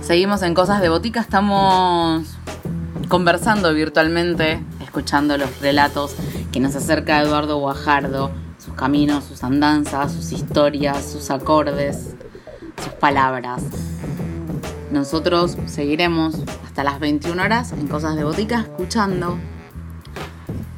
Seguimos 0.00 0.40
en 0.42 0.54
Cosas 0.54 0.80
de 0.80 0.88
Botica, 0.88 1.20
estamos 1.20 2.26
conversando 3.08 3.74
virtualmente, 3.74 4.64
escuchando 4.80 5.36
los 5.36 5.60
relatos 5.60 6.14
que 6.52 6.60
nos 6.60 6.74
acerca 6.74 7.20
Eduardo 7.20 7.58
Guajardo, 7.58 8.32
sus 8.72 8.78
caminos, 8.78 9.24
sus 9.24 9.44
andanzas, 9.44 10.12
sus 10.12 10.32
historias, 10.32 11.04
sus 11.04 11.30
acordes, 11.30 12.14
sus 12.82 12.92
palabras. 12.94 13.62
Nosotros 14.90 15.58
seguiremos 15.66 16.36
hasta 16.64 16.82
las 16.82 16.98
21 16.98 17.42
horas 17.42 17.72
en 17.72 17.86
Cosas 17.86 18.16
de 18.16 18.24
Botica 18.24 18.60
escuchando 18.60 19.36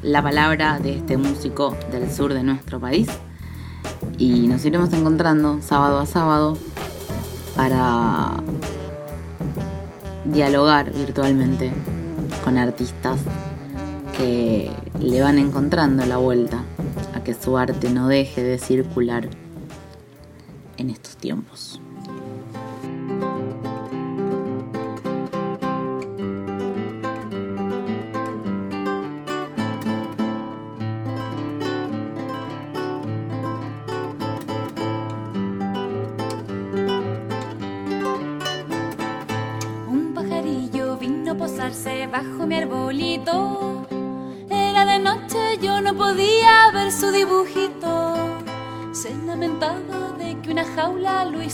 la 0.02 0.22
palabra 0.22 0.80
de 0.80 0.96
este 0.96 1.16
músico 1.16 1.76
del 1.92 2.10
sur 2.10 2.34
de 2.34 2.42
nuestro 2.42 2.80
país 2.80 3.08
y 4.18 4.48
nos 4.48 4.64
iremos 4.64 4.92
encontrando 4.92 5.62
sábado 5.62 6.00
a 6.00 6.06
sábado 6.06 6.58
para 7.54 8.32
dialogar 10.24 10.92
virtualmente 10.92 11.72
con 12.42 12.58
artistas 12.58 13.20
que 14.18 14.70
le 14.98 15.20
van 15.20 15.38
encontrando 15.38 16.04
la 16.06 16.16
vuelta 16.16 16.64
que 17.24 17.34
su 17.34 17.56
arte 17.56 17.90
no 17.90 18.08
deje 18.08 18.42
de 18.42 18.58
circular 18.58 19.28
en 20.76 20.90
estos 20.90 21.16
tiempos. 21.16 21.80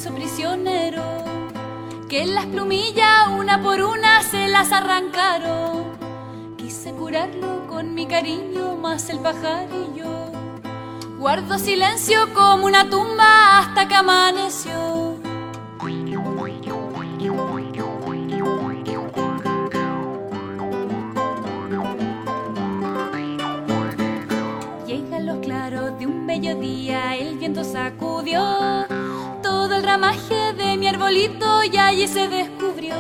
Prisionero. 0.09 1.03
Que 2.09 2.25
las 2.25 2.47
plumillas 2.47 3.29
una 3.39 3.63
por 3.63 3.83
una 3.83 4.23
se 4.23 4.49
las 4.49 4.73
arrancaron. 4.73 5.85
Quise 6.57 6.93
curarlo 6.93 7.67
con 7.69 7.95
mi 7.95 8.07
cariño, 8.07 8.77
más 8.77 9.11
el 9.11 9.19
pajarillo. 9.21 10.09
Guardo 11.19 11.59
silencio 11.59 12.33
como 12.33 12.65
una 12.65 12.89
tumba 12.89 13.59
hasta 13.59 13.87
que 13.87 13.95
amaneció. 13.95 14.70
Se 32.13 32.27
descubrió 32.27 32.95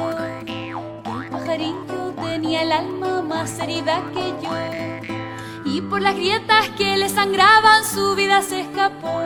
que 0.47 0.71
el 0.71 1.31
pajarillo 1.31 2.15
tenía 2.23 2.63
el 2.63 2.71
alma 2.71 3.23
más 3.23 3.59
herida 3.59 4.05
que 4.15 4.35
yo. 4.41 4.51
Y 5.65 5.81
por 5.81 6.01
las 6.01 6.15
grietas 6.15 6.69
que 6.79 6.97
le 6.97 7.09
sangraban 7.09 7.85
su 7.85 8.15
vida 8.15 8.41
se 8.43 8.61
escapó. 8.61 9.21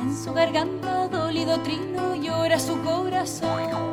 En 0.00 0.16
su 0.16 0.32
garganta 0.32 1.08
dolido 1.08 1.60
trino 1.60 2.14
llora 2.14 2.58
su 2.58 2.80
corazón. 2.80 3.92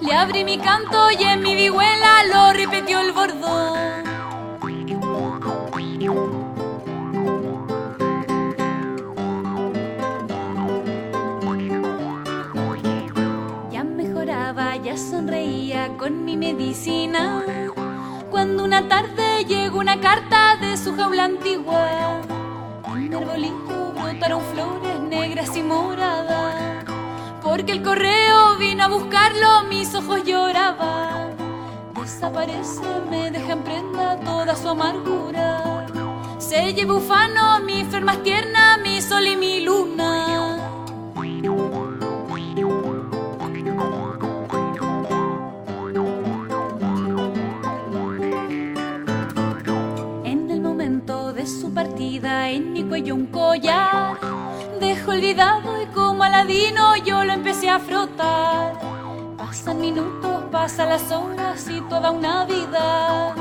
Le 0.00 0.14
abrí 0.14 0.44
mi 0.44 0.58
canto 0.58 1.10
y 1.18 1.24
en 1.24 1.42
mi 1.42 1.56
vihuela 1.56 2.24
lo 2.32 2.52
repitió 2.52 3.00
el 3.00 3.10
bordón. 3.10 3.98
Sonreía 14.98 15.96
con 15.96 16.24
mi 16.24 16.36
medicina. 16.36 17.42
Cuando 18.30 18.64
una 18.64 18.88
tarde 18.88 19.44
llegó 19.44 19.78
una 19.78 20.00
carta 20.00 20.56
de 20.60 20.76
su 20.76 20.94
jaula 20.96 21.24
antigua. 21.24 22.20
En 22.96 23.14
arbolito 23.14 23.92
brotaron 23.94 24.42
flores 24.52 25.00
negras 25.00 25.56
y 25.56 25.62
moradas. 25.62 26.84
Porque 27.42 27.72
el 27.72 27.82
correo 27.82 28.56
vino 28.58 28.84
a 28.84 28.88
buscarlo, 28.88 29.64
mis 29.68 29.94
ojos 29.94 30.24
lloraban. 30.24 31.36
Desaparece, 31.94 32.82
me 33.10 33.30
deja 33.30 33.52
en 33.52 33.62
prenda 33.62 34.18
toda 34.20 34.56
su 34.56 34.68
amargura. 34.68 35.86
Se 36.38 36.74
lleva 36.74 36.94
ufano, 36.94 37.60
mi 37.60 37.84
más 38.02 38.22
tierna, 38.22 38.78
mi 38.78 39.00
sol 39.00 39.26
y 39.26 39.36
mi 39.36 39.60
luna. 39.60 40.58
Partida, 51.78 52.50
en 52.50 52.72
mi 52.72 52.82
cuello 52.82 53.14
un 53.14 53.26
collar. 53.26 54.18
Dejo 54.80 55.12
olvidado 55.12 55.80
y 55.80 55.86
como 55.86 56.24
aladino 56.24 56.96
yo 56.96 57.22
lo 57.24 57.32
empecé 57.32 57.70
a 57.70 57.78
frotar. 57.78 58.80
Pasan 59.36 59.80
minutos, 59.80 60.42
pasan 60.50 60.88
las 60.88 61.12
horas 61.12 61.68
y 61.70 61.80
toda 61.82 62.10
una 62.10 62.46
vida. 62.46 63.32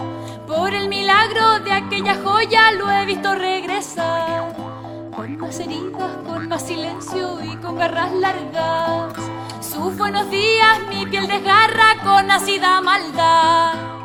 Por 0.45 0.71
el 0.75 0.87
milagro 0.87 1.61
de 1.61 1.71
aquella 1.71 2.15
joya 2.23 2.73
lo 2.73 2.91
he 2.91 3.07
visto 3.07 3.33
regresar. 3.33 4.55
Con 5.15 5.37
más 5.37 5.59
heridas, 5.59 6.11
con 6.27 6.47
más 6.47 6.61
silencio 6.61 7.43
y 7.43 7.55
con 7.57 7.79
garras 7.79 8.11
largas. 8.11 9.13
Sus 9.61 9.97
buenos 9.97 10.29
días, 10.29 10.77
mi 10.91 11.07
piel 11.07 11.25
desgarra 11.25 11.89
con 12.03 12.29
ácida 12.29 12.81
maldad. 12.81 13.96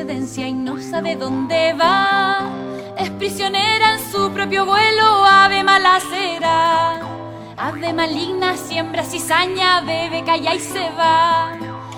Procedencia 0.00 0.48
y 0.48 0.54
no 0.54 0.80
sabe 0.80 1.14
dónde 1.14 1.74
va. 1.74 2.38
Es 2.96 3.10
prisionera 3.10 3.94
en 3.94 4.10
su 4.10 4.30
propio 4.30 4.64
vuelo, 4.64 5.24
ave 5.26 5.62
malacera. 5.62 7.00
Ave 7.56 7.92
maligna, 7.92 8.56
siembra 8.56 9.04
cizaña, 9.04 9.82
bebe, 9.82 10.24
calla 10.24 10.54
y 10.54 10.60
se 10.60 10.90
va. 10.98 11.52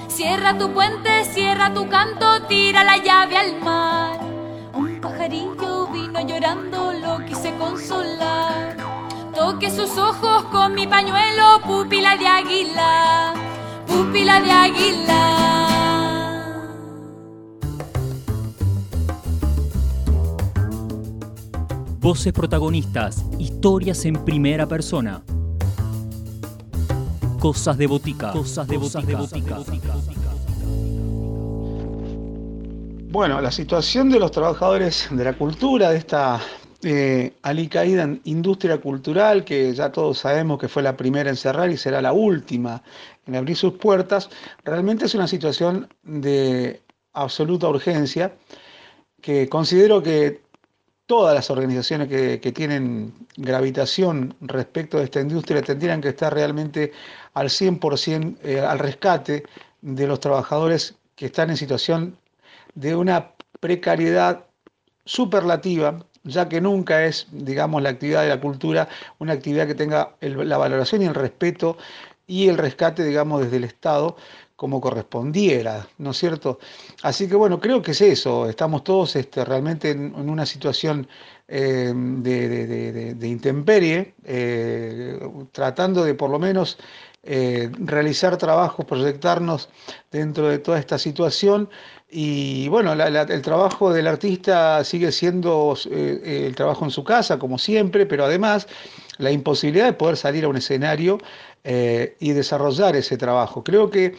Cierra 0.08 0.58
tu 0.58 0.72
puente, 0.72 1.24
cierra 1.26 1.72
tu 1.72 1.88
canto, 1.88 2.42
tira 2.48 2.82
la 2.82 2.96
llave 2.96 3.36
al 3.36 3.60
mar. 3.60 4.18
Un 4.74 5.00
pajarillo 5.00 5.86
vino 5.92 6.20
llorando, 6.26 6.92
lo 6.92 7.24
quise 7.24 7.54
consolar. 7.54 8.76
Toque 9.32 9.70
sus 9.70 9.96
ojos 9.96 10.44
con 10.46 10.74
mi 10.74 10.88
pañuelo, 10.88 11.60
pupila 11.64 12.16
de 12.16 12.26
águila, 12.26 13.32
pupila 13.86 14.40
de 14.40 14.50
águila. 14.50 15.61
Voces 22.02 22.32
protagonistas, 22.32 23.24
historias 23.38 24.04
en 24.06 24.24
primera 24.24 24.66
persona. 24.66 25.22
Cosas 27.38 27.78
de 27.78 27.86
botica. 27.86 28.32
Cosas 28.32 28.66
de 28.66 28.76
botica. 28.76 29.60
Bueno, 33.08 33.40
la 33.40 33.52
situación 33.52 34.10
de 34.10 34.18
los 34.18 34.32
trabajadores 34.32 35.06
de 35.12 35.22
la 35.22 35.34
cultura, 35.34 35.90
de 35.90 35.98
esta 35.98 36.40
eh, 36.82 37.34
alicaída 37.42 38.08
industria 38.24 38.80
cultural, 38.80 39.44
que 39.44 39.72
ya 39.72 39.92
todos 39.92 40.18
sabemos 40.18 40.58
que 40.58 40.66
fue 40.66 40.82
la 40.82 40.96
primera 40.96 41.30
en 41.30 41.36
cerrar 41.36 41.70
y 41.70 41.76
será 41.76 42.02
la 42.02 42.12
última 42.12 42.82
en 43.26 43.36
abrir 43.36 43.56
sus 43.56 43.74
puertas, 43.74 44.28
realmente 44.64 45.04
es 45.04 45.14
una 45.14 45.28
situación 45.28 45.88
de 46.02 46.82
absoluta 47.12 47.68
urgencia 47.68 48.34
que 49.20 49.48
considero 49.48 50.02
que 50.02 50.42
todas 51.06 51.34
las 51.34 51.50
organizaciones 51.50 52.08
que, 52.08 52.52
tienen 52.52 53.12
gravitación 53.36 54.34
respecto 54.40 54.98
de 54.98 55.04
esta 55.04 55.20
industria 55.20 55.62
tendrían 55.62 56.00
que 56.00 56.10
estar 56.10 56.32
realmente 56.32 56.92
al 57.34 57.48
100% 57.48 58.38
eh, 58.42 58.60
al 58.60 58.78
rescate 58.78 59.44
de 59.80 60.06
los 60.06 60.20
trabajadores 60.20 60.96
que 61.16 61.26
están 61.26 61.50
en 61.50 61.56
situación 61.56 62.16
de 62.74 62.94
una 62.96 63.32
precariedad 63.60 64.46
superlativa, 65.04 66.04
ya 66.24 66.48
que 66.48 66.60
nunca 66.60 67.04
es, 67.04 67.26
digamos, 67.32 67.82
la 67.82 67.90
actividad 67.90 68.22
de 68.22 68.28
la 68.28 68.40
cultura 68.40 68.88
una 69.18 69.32
actividad 69.32 69.66
que 69.66 69.74
tenga 69.74 70.14
la 70.20 70.56
valoración 70.56 71.02
y 71.02 71.06
el 71.06 71.14
respeto 71.14 71.76
y 72.26 72.48
el 72.48 72.58
rescate, 72.58 73.04
digamos, 73.04 73.42
desde 73.42 73.56
el 73.56 73.64
Estado 73.64 74.16
como 74.62 74.80
correspondiera, 74.80 75.88
¿no 75.98 76.12
es 76.12 76.18
cierto? 76.18 76.60
Así 77.02 77.26
que 77.28 77.34
bueno, 77.34 77.58
creo 77.58 77.82
que 77.82 77.90
es 77.90 78.00
eso, 78.00 78.48
estamos 78.48 78.84
todos 78.84 79.16
este, 79.16 79.44
realmente 79.44 79.90
en, 79.90 80.14
una 80.14 80.46
situación 80.46 81.08
eh, 81.48 81.92
de, 81.92 83.26
intemperie, 83.26 84.14
eh, 84.24 85.18
tratando 85.50 86.04
de 86.04 86.14
por 86.14 86.30
lo 86.30 86.38
menos 86.38 86.78
eh, 87.24 87.72
realizar 87.76 88.36
trabajos, 88.36 88.86
proyectarnos 88.86 89.68
dentro 90.12 90.48
de 90.48 90.60
toda 90.60 90.78
esta 90.78 90.96
situación. 90.96 91.68
Y 92.08 92.68
bueno, 92.68 92.92
el 92.92 93.42
trabajo 93.42 93.92
del 93.92 94.06
artista 94.06 94.84
sigue 94.84 95.10
siendo 95.10 95.74
el 95.90 96.54
trabajo 96.54 96.84
en 96.84 96.92
su 96.92 97.02
casa, 97.02 97.36
como 97.36 97.58
siempre, 97.58 98.06
pero 98.06 98.26
además 98.26 98.68
la 99.18 99.32
imposibilidad 99.32 99.86
de 99.86 99.94
poder 99.94 100.16
salir 100.16 100.44
a 100.44 100.48
un 100.48 100.56
escenario 100.56 101.18
y 101.64 102.32
desarrollar 102.32 102.96
ese 102.96 103.16
trabajo. 103.16 103.64
Creo 103.64 103.88
que 103.88 104.16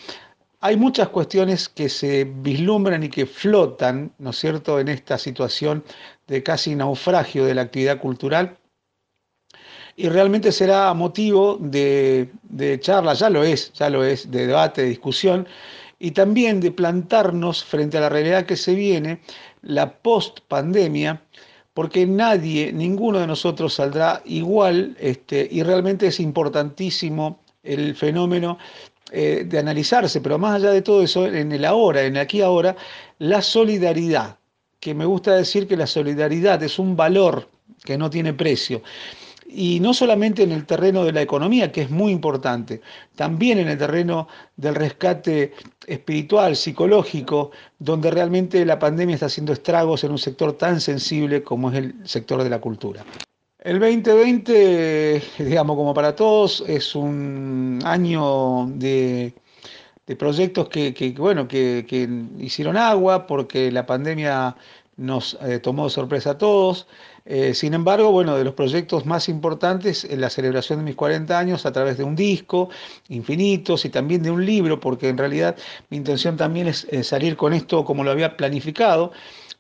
hay 0.66 0.78
muchas 0.78 1.10
cuestiones 1.10 1.68
que 1.68 1.90
se 1.90 2.24
vislumbran 2.24 3.04
y 3.04 3.10
que 3.10 3.26
flotan, 3.26 4.14
¿no 4.18 4.30
es 4.30 4.38
cierto?, 4.38 4.80
en 4.80 4.88
esta 4.88 5.18
situación 5.18 5.84
de 6.26 6.42
casi 6.42 6.74
naufragio 6.74 7.44
de 7.44 7.54
la 7.54 7.64
actividad 7.64 8.00
cultural. 8.00 8.58
Y 9.98 10.08
realmente 10.08 10.54
será 10.54 10.94
motivo 10.94 11.58
de, 11.60 12.30
charla, 12.80 13.14
ya 13.14 13.30
lo 13.30 13.44
es, 13.44 13.74
ya 13.74 13.90
lo 13.90 14.06
es, 14.06 14.32
de 14.32 14.48
debate, 14.48 14.84
de 14.84 14.88
discusión, 14.88 15.50
y 16.00 16.12
también 16.12 16.62
de 16.62 16.72
plantarnos 16.72 17.62
frente 17.66 17.98
a 17.98 18.02
la 18.02 18.10
realidad 18.10 18.46
que 18.46 18.56
se 18.56 18.74
viene, 18.74 19.20
la 19.64 19.98
post-pandemia, 19.98 21.22
porque 21.74 22.06
nadie, 22.06 22.72
ninguno 22.72 23.20
de 23.20 23.28
nosotros 23.28 23.74
saldrá 23.74 24.22
igual, 24.24 24.96
este, 24.98 25.46
y 25.52 25.62
realmente 25.62 26.08
es 26.08 26.22
importantísimo 26.22 27.44
el 27.64 27.96
fenómeno 27.96 28.58
eh, 29.16 29.46
de 29.48 29.60
analizarse, 29.60 30.22
pero 30.22 30.40
más 30.40 30.56
allá 30.56 30.72
de 30.72 30.82
todo 30.82 31.04
eso, 31.04 31.28
en 31.28 31.52
el 31.52 31.66
ahora, 31.66 32.02
en 32.02 32.18
aquí 32.18 32.42
ahora, 32.42 32.76
la 33.20 33.44
solidaridad, 33.44 34.40
que 34.80 34.96
me 34.96 35.06
gusta 35.06 35.36
decir 35.36 35.68
que 35.68 35.78
la 35.78 35.86
solidaridad 35.86 36.64
es 36.64 36.80
un 36.80 36.96
valor 36.96 37.48
que 37.86 37.96
no 37.96 38.10
tiene 38.10 38.34
precio. 38.34 38.82
Y 39.46 39.80
no 39.82 39.94
solamente 39.94 40.42
en 40.42 40.52
el 40.52 40.66
terreno 40.66 41.06
de 41.06 41.12
la 41.12 41.22
economía, 41.22 41.72
que 41.72 41.84
es 41.84 41.92
muy 41.92 42.12
importante, 42.12 42.82
también 43.16 43.60
en 43.60 43.68
el 43.68 43.78
terreno 43.78 44.28
del 44.58 44.74
rescate 44.74 45.54
espiritual, 45.86 46.56
psicológico, 46.56 47.52
donde 47.78 48.10
realmente 48.10 48.66
la 48.66 48.80
pandemia 48.80 49.14
está 49.14 49.28
haciendo 49.28 49.54
estragos 49.54 50.04
en 50.04 50.10
un 50.10 50.18
sector 50.18 50.54
tan 50.54 50.82
sensible 50.82 51.44
como 51.44 51.70
es 51.70 51.78
el 51.78 51.96
sector 52.04 52.42
de 52.42 52.50
la 52.50 52.60
cultura. 52.60 53.06
El 53.64 53.80
2020, 53.80 55.24
digamos, 55.40 55.78
como 55.78 55.94
para 55.94 56.14
todos, 56.18 56.66
es 56.68 56.96
un 56.96 57.80
año 57.86 58.66
de, 58.68 59.34
proyectos 60.20 60.68
que, 60.68 61.16
bueno, 61.18 61.48
que, 61.48 61.86
hicieron 62.40 62.76
agua 62.76 63.26
porque 63.26 63.72
la 63.72 63.86
pandemia 63.86 64.58
nos 64.98 65.38
eh, 65.42 65.60
tomó 65.60 65.86
de 65.86 65.92
sorpresa 65.92 66.32
a 66.32 66.38
todos. 66.38 66.88
Eh, 67.26 67.54
sin 67.54 67.74
embargo, 67.74 68.12
bueno, 68.12 68.36
de 68.36 68.44
los 68.44 68.54
proyectos 68.54 69.06
más 69.06 69.30
importantes, 69.30 70.04
en 70.04 70.20
la 70.20 70.30
celebración 70.30 70.80
de 70.80 70.84
mis 70.86 70.96
40 70.98 71.40
años 71.40 71.66
a 71.66 71.72
través 71.72 71.98
de 71.98 72.04
un 72.04 72.18
disco, 72.18 72.68
Infinitos, 73.08 73.86
y 73.86 73.90
también 73.90 74.24
de 74.24 74.32
un 74.32 74.46
libro, 74.46 74.82
porque 74.82 75.08
en 75.08 75.18
realidad 75.18 75.56
mi 75.90 75.96
intención 75.96 76.36
también 76.36 76.68
es 76.68 76.86
salir 77.04 77.38
con 77.38 77.54
esto 77.54 77.86
como 77.86 78.04
lo 78.04 78.12
había 78.12 78.36
planificado 78.36 79.14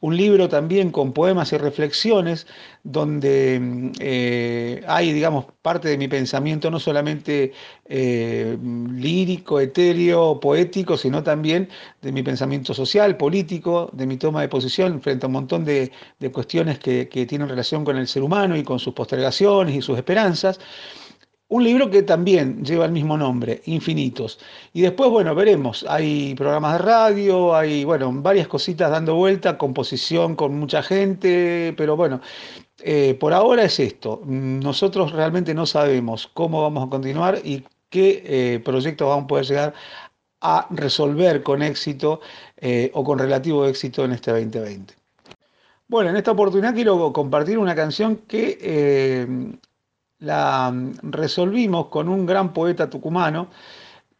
un 0.03 0.17
libro 0.17 0.49
también 0.49 0.91
con 0.91 1.13
poemas 1.13 1.53
y 1.53 1.57
reflexiones 1.57 2.45
donde 2.83 3.57
mm, 3.57 3.91
eh, 3.99 4.83
hay, 4.85 5.13
digamos, 5.13 5.45
parte 5.61 5.87
de 5.87 5.97
mi 5.97 6.09
pensamiento 6.09 6.69
no 6.69 6.77
solamente 6.77 7.53
eh, 7.85 8.57
lírico, 8.91 9.61
etéreo, 9.61 10.41
poético, 10.41 10.97
sino 10.97 11.23
también 11.23 11.69
de 12.01 12.11
mi 12.11 12.21
pensamiento 12.21 12.73
social, 12.73 13.15
político, 13.15 13.89
de 13.93 14.05
mi 14.05 14.17
toma 14.17 14.41
de 14.41 14.49
posición 14.49 15.01
frente 15.01 15.25
a 15.25 15.27
un 15.27 15.33
montón 15.33 15.63
de, 15.63 15.89
cuestiones 16.33 16.79
que, 16.79 17.07
que 17.07 17.25
tienen 17.25 17.47
relación 17.47 17.85
con 17.85 17.95
el 17.95 18.09
ser 18.09 18.23
humano 18.23 18.57
y 18.57 18.63
con 18.63 18.79
sus 18.79 18.93
postergaciones 18.93 19.73
y 19.73 19.81
sus 19.81 19.97
esperanzas. 19.97 20.59
Un 21.53 21.63
libro 21.63 21.91
que 21.91 22.01
también 22.01 22.65
lleva 22.65 22.85
el 22.85 22.91
mismo 22.91 23.15
nombre, 23.15 23.61
Infinitos. 23.65 24.39
Y 24.73 24.81
después, 24.81 25.11
bueno, 25.11 25.35
veremos. 25.35 25.85
Hay 25.87 26.33
programas 26.33 26.73
de 26.73 26.79
radio, 26.79 27.55
hay, 27.55 27.85
bueno, 27.85 28.11
varias 28.11 28.47
cositas 28.47 28.89
dando 28.89 29.13
vuelta, 29.13 29.55
composición 29.55 30.35
con 30.35 30.57
mucha 30.57 30.81
gente, 30.81 31.75
pero 31.77 31.95
bueno, 31.95 32.21
eh, 32.79 33.15
por 33.19 33.33
ahora 33.33 33.65
es 33.65 33.79
esto. 33.79 34.23
Nosotros 34.25 35.11
realmente 35.11 35.53
no 35.53 35.67
sabemos 35.67 36.27
cómo 36.33 36.63
vamos 36.63 36.87
a 36.87 36.89
continuar 36.89 37.39
y 37.43 37.63
qué 37.91 38.23
eh, 38.25 38.59
proyectos 38.65 39.07
vamos 39.07 39.25
a 39.25 39.27
poder 39.27 39.45
llegar 39.45 39.73
a 40.41 40.65
resolver 40.71 41.43
con 41.43 41.61
éxito 41.61 42.19
eh, 42.57 42.89
o 42.95 43.03
con 43.03 43.19
relativo 43.19 43.67
éxito 43.67 44.03
en 44.05 44.13
este 44.13 44.31
2020. 44.31 44.95
Bueno, 45.87 46.09
en 46.09 46.15
esta 46.15 46.31
oportunidad 46.31 46.73
quiero 46.73 47.13
compartir 47.13 47.59
una 47.59 47.75
canción 47.75 48.15
que 48.27 49.59
la 50.23 50.71
mm, 50.71 51.11
resolvimos 51.11 51.87
con 51.87 52.09
un 52.09 52.25
gran 52.25 52.53
poeta 52.53 52.89
tucumano 52.89 53.49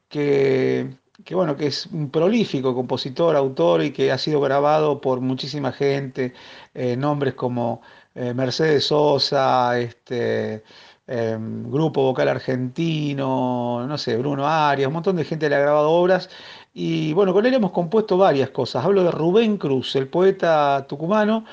que, 0.10 0.95
bueno, 1.32 1.56
que 1.58 1.68
es 1.68 1.88
un 1.88 2.10
prolífico 2.12 2.76
compositor, 2.76 3.36
autor 3.36 3.84
y 3.84 3.91
que 3.91 4.12
ha 4.12 4.18
sido 4.18 4.41
grabado 4.41 5.01
por 5.01 5.22
muchísima 5.22 5.72
gente, 5.72 6.34
eh, 6.74 6.95
nombres 6.97 7.34
como 7.34 7.82
eh, 8.16 8.34
Mercedes 8.34 8.86
Sosa, 8.86 9.80
este, 9.80 10.64
em, 11.08 11.70
Grupo 11.72 12.04
Vocal 12.04 12.28
Argentino, 12.30 13.86
no 13.88 13.97
sé, 13.97 14.18
Bruno 14.18 14.47
Arias, 14.47 14.88
un 14.88 14.93
montón 14.93 15.16
de 15.16 15.26
gente 15.26 15.49
le 15.49 15.56
ha 15.56 15.60
grabado 15.60 15.89
obras. 15.91 16.30
Y 16.74 17.14
bueno, 17.14 17.34
con 17.34 17.45
él 17.45 17.54
hemos 17.54 17.72
compuesto 17.72 18.18
varias 18.18 18.49
cosas. 18.51 18.84
Hablo 18.86 19.04
de 19.04 19.12
Rubén 19.12 19.58
Cruz, 19.58 19.95
el 19.95 20.08
poeta 20.08 20.86
tucumano 20.88 21.45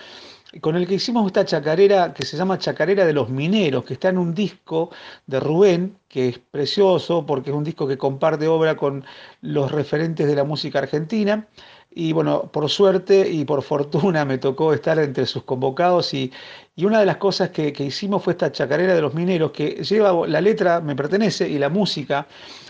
con 0.61 0.75
el 0.75 0.87
que 0.87 0.95
hicimos 0.95 1.27
esta 1.27 1.45
chacarera 1.45 2.13
que 2.13 2.25
se 2.27 2.37
llama 2.37 2.59
Chacarera 2.59 3.07
de 3.07 3.13
los 3.13 3.29
Mineros, 3.29 3.85
que 3.85 3.95
está 3.95 4.09
en 4.09 4.19
un 4.19 4.35
disco 4.35 4.91
de 5.27 5.39
Rubén, 5.39 5.99
que 6.09 6.29
es 6.29 6.39
precioso 6.39 7.25
porque 7.25 7.51
es 7.51 7.57
un 7.57 7.63
disco 7.63 7.87
que 7.87 7.97
comparte 7.97 8.49
obra 8.49 8.77
con 8.77 9.05
los 9.43 9.71
referentes 9.71 10.27
de 10.27 10.35
la 10.35 10.45
música 10.45 10.81
argentina. 10.81 11.47
Y 11.93 12.13
bueno, 12.13 12.49
por 12.53 12.71
suerte 12.71 13.29
y 13.29 13.45
por 13.45 13.63
fortuna 13.63 14.25
me 14.25 14.39
tocó 14.39 14.73
estar 14.73 14.99
entre 15.01 15.27
sus 15.27 15.43
convocados 15.43 16.15
y, 16.15 16.33
una 16.77 17.01
de 17.01 17.05
las 17.05 17.19
cosas 17.19 17.51
que, 17.51 17.75
hicimos 17.81 18.25
fue 18.25 18.33
esta 18.33 18.51
chacarera 18.53 18.95
de 18.95 19.03
los 19.03 19.13
mineros, 19.13 19.51
que 19.51 19.85
lleva, 19.85 20.27
la 20.27 20.41
letra 20.41 20.81
me 20.81 20.97
pertenece 20.97 21.47
y 21.47 21.59
la 21.59 21.69
música 21.69 22.27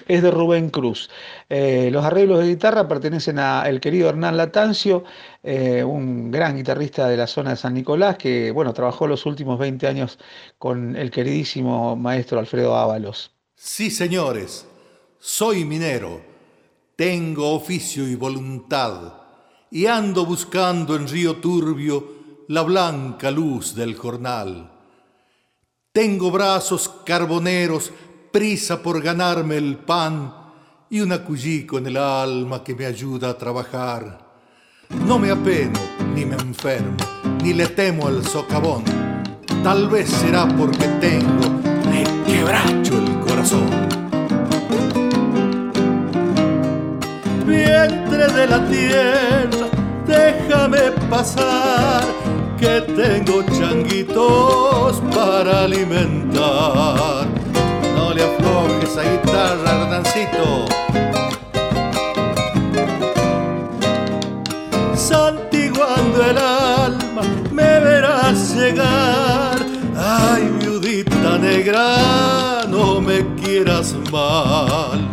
es 0.08 0.20
de 0.20 0.32
Rubén 0.32 0.70
Cruz. 0.70 1.10
Eh, 1.48 1.90
los 1.92 2.04
arreglos 2.04 2.40
de 2.40 2.48
guitarra 2.48 2.88
pertenecen 2.88 3.38
al 3.38 3.78
querido 3.78 4.08
Hernán 4.08 4.36
Latancio, 4.36 5.04
eh, 5.44 5.84
un 5.84 6.32
gran 6.32 6.56
guitarrista 6.56 7.06
de 7.08 7.16
la 7.16 7.28
zona 7.28 7.50
de 7.50 7.56
San 7.56 7.74
Nicolás, 7.74 8.16
que 8.16 8.50
bueno, 8.50 8.72
trabajó 8.72 9.06
los 9.06 9.26
últimos 9.26 9.60
20 9.60 9.86
años 9.86 10.18
con 10.58 10.96
el 10.96 11.12
queridísimo 11.12 11.94
maestro 11.94 12.40
Alfredo 12.40 12.74
Ábalos. 12.74 13.30
Sí, 13.54 13.92
señores, 13.92 14.66
soy 15.20 15.64
minero 15.64 16.29
tengo 17.00 17.54
oficio 17.54 18.06
y 18.06 18.14
voluntad, 18.14 19.14
y 19.70 19.86
ando 19.86 20.26
buscando 20.26 20.94
en 20.94 21.08
río 21.08 21.36
turbio 21.36 22.44
la 22.48 22.60
blanca 22.60 23.30
luz 23.30 23.74
del 23.74 23.96
jornal. 23.96 24.70
Tengo 25.92 26.30
brazos 26.30 26.90
carboneros, 27.06 27.90
prisa 28.30 28.82
por 28.82 29.00
ganarme 29.00 29.56
el 29.56 29.78
pan, 29.78 30.30
y 30.90 31.00
un 31.00 31.12
acullico 31.12 31.78
en 31.78 31.86
el 31.86 31.96
alma 31.96 32.62
que 32.62 32.74
me 32.74 32.84
ayuda 32.84 33.30
a 33.30 33.38
trabajar. 33.38 34.18
No 35.06 35.18
me 35.18 35.30
apeno, 35.30 35.80
ni 36.14 36.26
me 36.26 36.36
enfermo, 36.36 36.98
ni 37.42 37.54
le 37.54 37.68
temo 37.68 38.08
al 38.08 38.26
socavón. 38.26 38.84
Tal 39.64 39.88
vez 39.88 40.10
será 40.10 40.46
porque 40.46 40.86
tengo, 41.00 41.48
me 41.88 42.04
quebracho 42.26 42.98
el 42.98 43.20
corazón. 43.20 43.99
Vientre 47.50 48.26
de 48.28 48.46
la 48.46 48.64
tierra, 48.66 49.66
déjame 50.06 50.92
pasar, 51.08 52.04
que 52.58 52.80
tengo 52.82 53.42
changuitos 53.58 55.02
para 55.14 55.64
alimentar. 55.64 57.26
No 57.96 58.14
le 58.14 58.22
aflojes 58.22 58.96
a 58.96 59.02
guitarra, 59.02 59.70
Hernancito. 59.82 60.66
Santiguando 64.94 66.24
el 66.24 66.38
alma, 66.38 67.22
me 67.50 67.80
verás 67.80 68.54
llegar. 68.54 69.58
Ay, 69.96 70.50
viudita 70.60 71.36
negra, 71.38 72.64
no 72.68 73.00
me 73.00 73.26
quieras 73.36 73.94
mal 74.12 75.09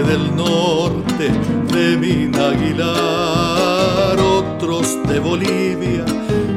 del 0.00 0.34
norte 0.34 1.30
de 1.70 1.96
Mina 1.98 2.48
Aguilar, 2.48 4.18
otros 4.18 4.98
de 5.06 5.18
Bolivia, 5.20 6.06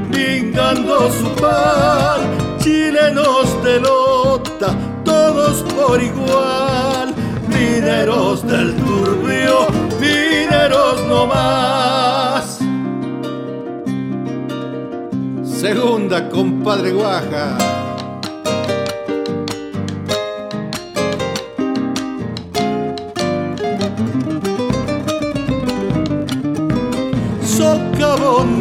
pingando 0.10 1.12
su 1.12 1.28
pan, 1.42 2.22
chilenos 2.60 3.62
de 3.62 3.82
Lota, 3.82 4.74
todos 5.04 5.64
por 5.74 6.02
igual, 6.02 7.14
mineros 7.50 8.48
del 8.48 8.74
turbio, 8.78 9.68
mineros 10.00 11.06
no 11.10 11.28
más. 11.28 12.60
Segunda, 15.44 16.30
compadre 16.30 16.94
Guaja. 16.94 17.75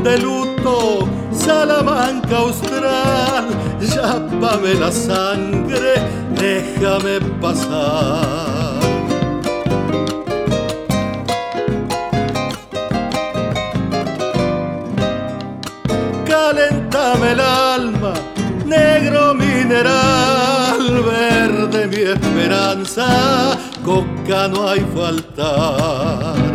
De 0.05 0.19
luto, 0.19 1.09
Salamanca 1.33 2.37
austral, 2.37 3.47
chápame 3.89 4.75
la 4.75 4.93
sangre, 4.93 5.95
déjame 6.39 7.21
pasar. 7.41 8.81
Calentame 16.27 17.33
el 17.33 17.41
alma, 17.41 18.13
negro 18.67 19.35
mineral, 19.35 21.03
verde 21.03 21.87
mi 21.87 22.03
esperanza, 22.13 23.59
coca 23.83 24.49
no 24.49 24.69
hay 24.69 24.81
faltar. 24.95 26.54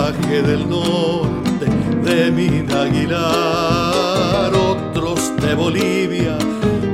Del 0.00 0.68
norte 0.68 1.66
de 2.02 2.30
Mina 2.30 2.82
Aguilar, 2.82 4.50
otros 4.54 5.36
de 5.36 5.54
Bolivia, 5.54 6.38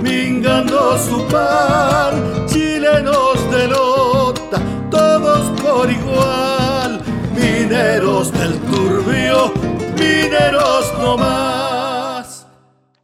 mingando 0.02 0.98
su 0.98 1.24
pan, 1.28 2.46
chilenos 2.48 3.50
de 3.52 3.68
Lota, 3.68 4.60
todos 4.90 5.60
por 5.60 5.88
igual, 5.88 7.00
mineros 7.36 8.32
del 8.32 8.58
turbio, 8.62 9.52
mineros 9.94 10.92
no 10.98 11.16
más. 11.16 12.48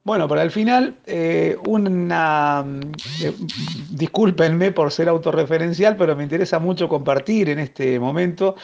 Bueno, 0.02 0.26
para 0.26 0.42
el 0.42 0.50
final, 0.50 0.96
eh, 1.06 1.56
una. 1.68 2.64
eh, 3.22 3.32
discúlpenme 3.90 4.72
por 4.72 4.90
ser 4.90 5.08
autorreferencial, 5.08 5.96
pero 5.96 6.16
me 6.16 6.24
interesa 6.24 6.58
mucho 6.58 6.88
compartir 6.88 7.50
en 7.50 7.60
este 7.60 8.00
momento 8.00 8.56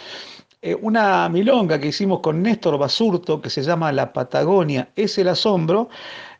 eh, 0.60 0.74
una 0.74 1.28
milonga 1.28 1.78
que 1.78 1.88
hicimos 1.88 2.20
con 2.20 2.42
Néstor 2.42 2.78
Basurto 2.78 3.40
que 3.40 3.50
se 3.50 3.62
llama 3.62 3.92
La 3.92 4.12
Patagonia 4.12 4.90
es 4.96 5.16
el 5.18 5.28
asombro. 5.28 5.88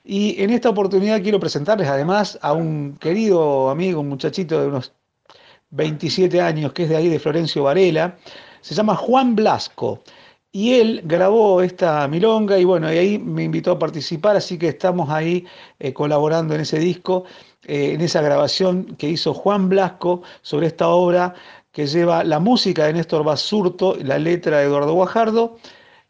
Y 0.04 0.42
en 0.42 0.50
esta 0.50 0.70
oportunidad 0.70 1.22
quiero 1.22 1.38
presentarles 1.38 1.88
además 1.88 2.38
a 2.42 2.52
un 2.52 2.96
querido 2.98 3.70
amigo, 3.70 4.00
un 4.00 4.08
muchachito 4.08 4.60
de 4.60 4.68
unos 4.68 4.92
27 5.70 6.40
años, 6.40 6.72
que 6.72 6.84
es 6.84 6.88
de 6.88 6.96
ahí 6.96 7.08
de 7.08 7.18
Florencio 7.18 7.64
Varela, 7.64 8.16
se 8.60 8.74
llama 8.74 8.96
Juan 8.96 9.36
Blasco. 9.36 10.02
Y 10.50 10.74
él 10.74 11.02
grabó 11.04 11.60
esta 11.62 12.08
milonga 12.08 12.58
y 12.58 12.64
bueno, 12.64 12.92
y 12.92 12.96
ahí 12.96 13.18
me 13.18 13.44
invitó 13.44 13.72
a 13.72 13.78
participar, 13.78 14.36
así 14.36 14.58
que 14.58 14.68
estamos 14.68 15.10
ahí 15.10 15.44
eh, 15.78 15.92
colaborando 15.92 16.54
en 16.54 16.62
ese 16.62 16.78
disco, 16.78 17.24
eh, 17.64 17.92
en 17.92 18.00
esa 18.00 18.22
grabación 18.22 18.96
que 18.96 19.10
hizo 19.10 19.34
Juan 19.34 19.68
Blasco 19.68 20.22
sobre 20.40 20.68
esta 20.68 20.88
obra 20.88 21.34
que 21.72 21.86
lleva 21.86 22.24
la 22.24 22.40
música 22.40 22.86
de 22.86 22.94
Néstor 22.94 23.24
Basurto, 23.24 23.96
la 24.02 24.18
letra 24.18 24.58
de 24.58 24.64
Eduardo 24.64 24.94
Guajardo, 24.94 25.58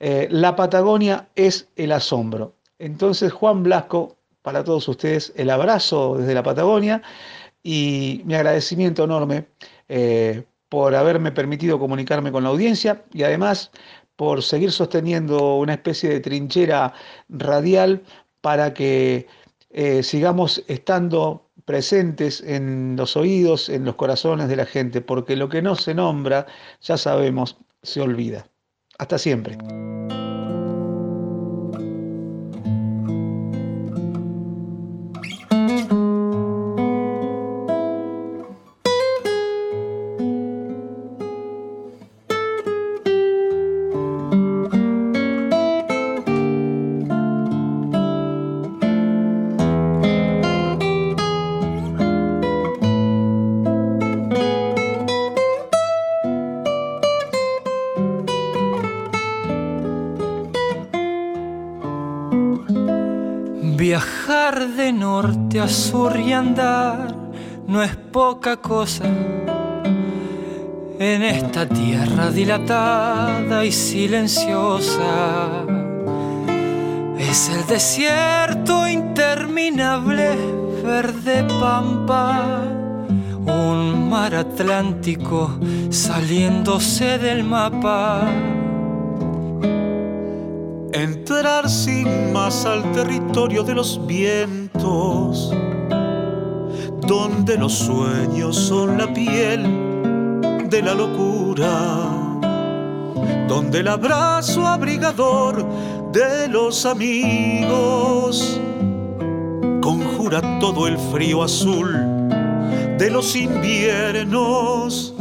eh, 0.01 0.29
La 0.31 0.57
Patagonia 0.57 1.29
es 1.35 1.69
el 1.77 1.93
asombro. 1.93 2.55
Entonces, 2.79 3.33
Juan 3.33 3.63
Blasco, 3.63 4.17
para 4.43 4.65
todos 4.65 4.87
ustedes, 4.89 5.33
el 5.37 5.51
abrazo 5.51 6.17
desde 6.17 6.35
la 6.35 6.43
Patagonia 6.43 7.03
y 7.63 8.23
mi 8.25 8.35
agradecimiento 8.35 9.05
enorme 9.05 9.49
eh, 9.89 10.45
por 10.69 10.95
haberme 10.95 11.33
permitido 11.33 11.79
comunicarme 11.79 12.31
con 12.31 12.45
la 12.45 12.51
audiencia 12.51 13.05
y 13.13 13.25
además 13.25 13.71
por 14.17 14.43
seguir 14.43 14.73
sosteniendo 14.73 15.57
una 15.57 15.75
especie 15.75 16.11
de 16.11 16.21
trinchera 16.21 16.93
radial 17.29 18.03
para 18.41 18.75
que 18.75 19.27
eh, 19.71 20.03
sigamos 20.03 20.65
estando 20.67 21.48
presentes 21.69 22.41
en 22.41 22.97
los 22.97 23.15
oídos, 23.15 23.69
en 23.69 23.85
los 23.85 23.95
corazones 23.95 24.49
de 24.49 24.57
la 24.57 24.65
gente, 24.65 25.03
porque 25.03 25.37
lo 25.37 25.51
que 25.51 25.61
no 25.61 25.77
se 25.77 25.93
nombra, 25.93 26.47
ya 26.81 26.97
sabemos, 26.97 27.59
se 27.83 28.01
olvida. 28.01 28.49
Hasta 28.97 29.19
siempre. 29.19 29.59
En 70.99 71.23
esta 71.23 71.69
tierra 71.69 72.31
dilatada 72.31 73.65
y 73.65 73.73
silenciosa. 73.73 75.65
Es 77.19 77.51
el 77.51 77.67
desierto 77.67 78.89
interminable, 78.89 80.31
verde 80.83 81.45
pampa, 81.61 82.63
un 83.47 84.09
mar 84.09 84.35
atlántico 84.35 85.51
saliéndose 85.91 87.19
del 87.19 87.45
mapa. 87.45 88.27
Entrar 90.93 91.69
sin 91.69 92.33
más 92.33 92.65
al 92.65 92.91
territorio 92.93 93.63
de 93.63 93.75
los 93.75 94.05
vientos, 94.07 95.55
donde 97.09 97.57
los 97.57 97.73
sueños 97.73 98.55
son 98.55 98.99
la 98.99 99.13
piel 99.15 99.63
de 100.69 100.83
la 100.83 100.93
locura, 100.93 102.07
donde 103.49 103.81
el 103.81 103.89
abrazo 103.89 104.67
abrigador 104.67 105.67
de 106.13 106.49
los 106.49 106.85
amigos 106.85 108.61
conjura 109.81 110.59
todo 110.61 110.87
el 110.87 110.99
frío 110.99 111.43
azul 111.43 111.97
de 112.99 113.11
los 113.11 113.35
inviernos. 113.35 115.15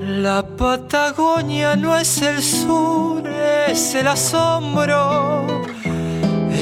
La 0.00 0.44
Patagonia 0.44 1.76
no 1.76 1.96
es 1.96 2.20
el 2.20 2.42
sur, 2.42 3.22
es 3.68 3.94
el 3.94 4.08
asombro. 4.08 5.46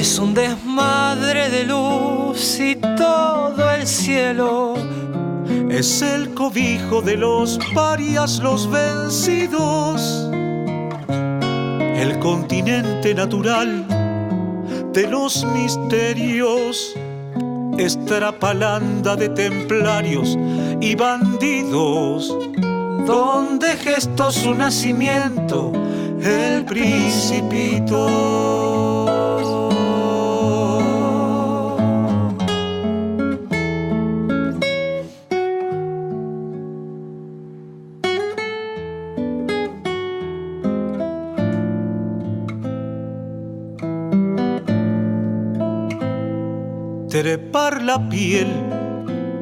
Es 0.05 0.19
un 0.19 0.35
desmadre 0.35 1.49
de 1.49 1.63
luz 1.63 2.59
y 2.59 2.75
todo 2.75 3.71
el 3.71 3.87
cielo. 3.87 4.75
Es 5.67 6.03
el 6.03 6.31
cobijo 6.35 7.01
de 7.01 7.17
los 7.17 7.57
parias, 7.73 8.37
los 8.37 8.69
vencidos. 8.69 10.29
El 11.09 12.19
continente 12.19 13.15
natural 13.15 13.83
de 14.93 15.07
los 15.07 15.43
misterios. 15.43 16.93
Estrapalanda 17.79 19.15
de 19.15 19.29
templarios 19.29 20.37
y 20.81 20.93
bandidos 20.93 22.31
donde 23.07 23.75
gestó 23.77 24.31
su 24.31 24.53
nacimiento 24.53 25.73
el 26.21 26.63
principito. 26.63 27.95
Trepar 47.25 47.81
la 47.81 47.97
piel 48.07 48.45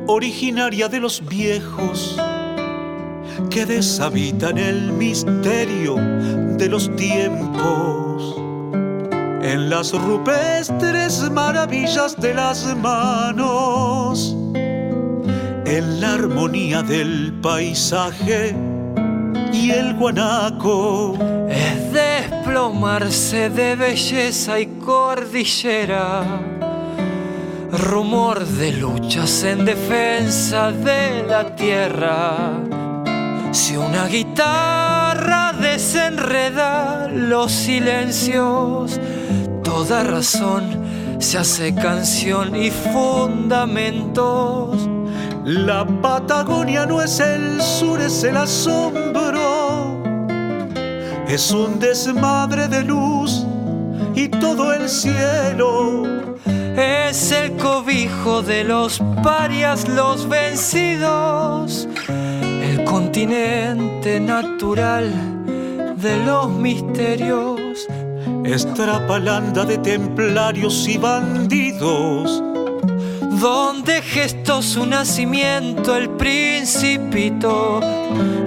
originaria 0.08 0.88
de 0.88 1.02
los 1.02 1.22
viejos 1.28 2.18
que 3.50 3.66
deshabitan 3.66 4.58
el 4.58 4.94
misterio 4.94 5.96
de 5.96 6.70
los 6.70 6.96
tiempos. 6.96 8.38
en 9.42 9.70
las 9.70 9.92
rupestres 9.92 11.30
maravillas 11.30 12.16
de 12.22 12.34
las 12.34 12.74
manos, 12.78 14.34
en 15.66 16.00
la 16.00 16.14
armonía 16.14 16.84
del 16.84 17.34
paisaje 17.42 18.56
y 19.52 19.72
el 19.72 19.96
guanaco. 19.96 21.18
Es 21.50 21.92
desplomarse 21.92 23.50
de 23.50 23.76
belleza 23.76 24.62
y 24.62 24.68
cordillera, 24.68 26.24
rumor 27.74 28.46
de 28.46 28.72
luchas 28.74 29.44
en 29.44 29.66
defensa 29.66 30.72
de 30.72 31.24
la 31.28 31.56
tierra. 31.56 32.52
Si 33.52 33.76
una 33.76 34.06
guitarra 34.08 35.54
desenreda 35.54 37.08
los 37.08 37.52
silencios, 37.52 39.00
toda 39.64 40.04
razón 40.04 41.18
se 41.20 41.40
hace 41.40 41.74
canción 41.74 42.56
y 42.56 42.70
fundamentos. 42.70 44.88
La 45.44 45.84
Patagonia 45.86 46.86
no 46.86 47.02
es 47.02 47.20
el 47.20 47.60
sur, 47.62 48.00
es 48.02 48.24
el 48.24 48.38
asombro. 48.38 50.04
Es 51.28 51.52
un 51.52 51.80
desmadre 51.80 52.68
de 52.68 52.84
luz 52.84 53.48
y 54.16 54.30
todo 54.30 54.74
el 54.74 54.88
cielo. 54.88 56.33
Es 56.76 57.32
el 57.32 57.56
cobijo 57.58 58.42
de 58.42 58.64
los 58.64 59.00
parias, 59.24 59.88
los 59.88 60.28
vencidos. 60.28 61.88
El 62.08 62.84
continente 62.86 64.20
natural 64.20 65.12
de 65.98 66.18
los 66.26 66.50
misterios. 66.50 67.88
Estrapalanda 68.44 69.66
de 69.66 69.78
templarios 69.78 70.88
y 70.88 70.98
bandidos 70.98 72.44
donde 73.44 74.02
gestó 74.02 74.62
su 74.62 74.86
nacimiento 74.86 75.98
el 75.98 76.10
principito. 76.12 77.82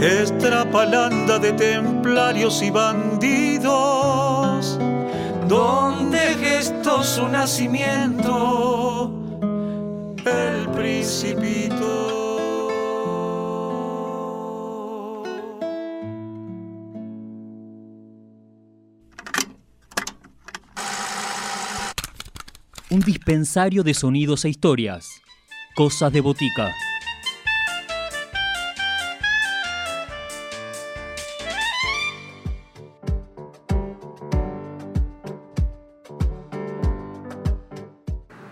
Estrapalanda 0.00 1.38
de 1.38 1.52
templarios 1.52 2.62
y 2.62 2.70
bandidos, 2.70 3.74
donde 5.48 6.18
gestó 6.40 7.02
su 7.02 7.28
nacimiento 7.28 9.12
el 10.24 10.68
principito. 10.70 12.06
Un 22.88 23.00
dispensario 23.00 23.82
de 23.82 23.94
sonidos 23.94 24.44
e 24.44 24.48
historias. 24.48 25.08
Cosas 25.74 26.12
de 26.12 26.20
botica. 26.20 26.72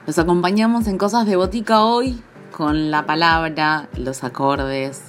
Los 0.07 0.19
acompañamos 0.19 0.87
en 0.87 0.99
Cosas 0.99 1.25
de 1.25 1.35
Botica 1.35 1.83
hoy 1.83 2.23
con 2.55 2.91
la 2.91 3.07
palabra, 3.07 3.89
los 3.97 4.23
acordes, 4.23 5.01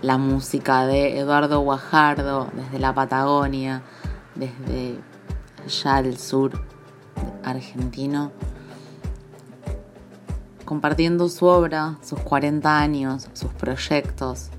la 0.00 0.16
música 0.16 0.86
de 0.86 1.18
Eduardo 1.18 1.58
Guajardo 1.58 2.48
desde 2.54 2.78
la 2.78 2.94
Patagonia, 2.94 3.82
desde 4.36 4.96
allá 5.66 5.96
al 5.96 6.16
sur 6.18 6.64
argentino, 7.42 8.30
compartiendo 10.64 11.28
su 11.28 11.46
obra, 11.46 11.98
sus 12.00 12.20
40 12.20 12.78
años, 12.78 13.28
sus 13.32 13.52
proyectos, 13.54 14.50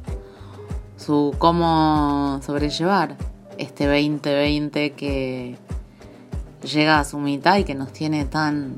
su 0.97 1.34
cómo 1.38 2.41
sobrellevar 2.45 3.15
este 3.57 3.86
2020 3.86 4.91
que 4.91 5.57
llega 6.63 6.99
a 6.99 7.05
su 7.05 7.17
mitad 7.17 7.55
y 7.59 7.63
que 7.63 7.75
nos 7.75 7.93
tiene 7.93 8.25
tan 8.25 8.75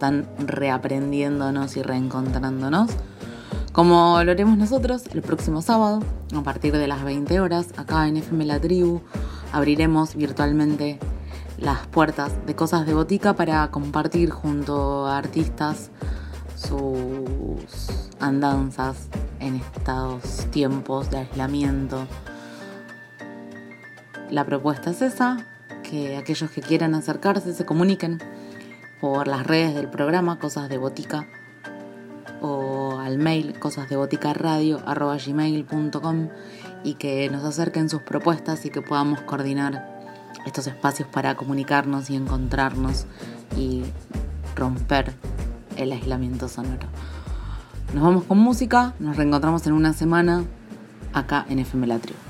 tan 0.00 0.26
reaprendiéndonos 0.38 1.76
y 1.76 1.82
reencontrándonos 1.82 2.90
como 3.72 4.20
lo 4.24 4.32
haremos 4.32 4.58
nosotros 4.58 5.04
el 5.12 5.22
próximo 5.22 5.62
sábado 5.62 6.00
a 6.34 6.42
partir 6.42 6.72
de 6.72 6.88
las 6.88 7.04
20 7.04 7.38
horas 7.38 7.68
acá 7.76 8.08
en 8.08 8.16
FM 8.16 8.46
La 8.46 8.60
Tribu 8.60 9.02
abriremos 9.52 10.16
virtualmente 10.16 10.98
las 11.60 11.86
puertas 11.86 12.32
de 12.46 12.56
cosas 12.56 12.86
de 12.86 12.94
botica 12.94 13.34
para 13.34 13.70
compartir 13.70 14.30
junto 14.30 15.06
a 15.06 15.18
artistas 15.18 15.90
sus 16.56 18.10
andanzas 18.18 19.08
en 19.40 19.56
estos 19.56 20.46
tiempos 20.50 21.10
de 21.10 21.18
aislamiento. 21.18 22.06
La 24.30 24.44
propuesta 24.44 24.90
es 24.90 25.02
esa, 25.02 25.46
que 25.82 26.16
aquellos 26.16 26.50
que 26.50 26.60
quieran 26.60 26.94
acercarse 26.94 27.54
se 27.54 27.64
comuniquen 27.64 28.18
por 29.00 29.26
las 29.26 29.46
redes 29.46 29.74
del 29.74 29.88
programa 29.88 30.38
Cosas 30.38 30.68
de 30.68 30.76
Botica 30.78 31.26
o 32.40 32.98
al 32.98 33.18
mail 33.18 33.58
cosasdeboticaradio.gmail.com 33.58 36.28
y 36.84 36.94
que 36.94 37.28
nos 37.30 37.44
acerquen 37.44 37.88
sus 37.88 38.02
propuestas 38.02 38.64
y 38.66 38.70
que 38.70 38.82
podamos 38.82 39.20
coordinar 39.22 40.00
estos 40.46 40.66
espacios 40.66 41.08
para 41.08 41.34
comunicarnos 41.34 42.10
y 42.10 42.16
encontrarnos 42.16 43.06
y 43.56 43.84
romper 44.56 45.12
el 45.76 45.92
aislamiento 45.92 46.48
sonoro. 46.48 46.88
Nos 47.94 48.04
vamos 48.04 48.24
con 48.24 48.38
música, 48.38 48.94
nos 48.98 49.16
reencontramos 49.16 49.66
en 49.66 49.72
una 49.72 49.92
semana 49.92 50.44
acá 51.12 51.44
en 51.48 51.58
FM 51.58 51.86
Latrio. 51.86 52.29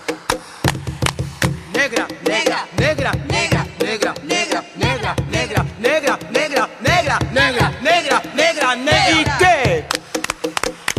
negra, 1.81 2.07
negra, 2.27 2.67
negra, 2.77 3.11
negra, 3.27 3.65
negra, 3.81 4.13
negra, 4.23 4.63
negra, 4.75 5.15
negra, 5.31 5.65
negra, 5.79 6.19
negra, 6.29 6.69
negra, 6.79 7.19
negra, 7.31 7.71
negra, 7.81 8.21
negra, 8.35 8.75
negra. 8.75 9.07
¿Y 9.09 9.25
qué? 9.39 9.85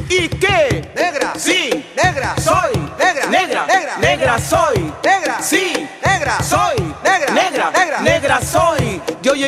¿Y 0.08 0.28
qué? 0.28 0.92
Negra. 0.96 1.32
Sí. 1.36 1.84
Negra. 1.96 2.34
Soy. 2.38 2.72
Negra. 2.98 3.26
Negra. 3.26 3.66
Negra. 3.66 3.96
Negra 3.98 4.38
soy. 4.40 4.92
Negra. 5.04 5.40
Sí. 5.40 5.88
Negra. 6.04 6.11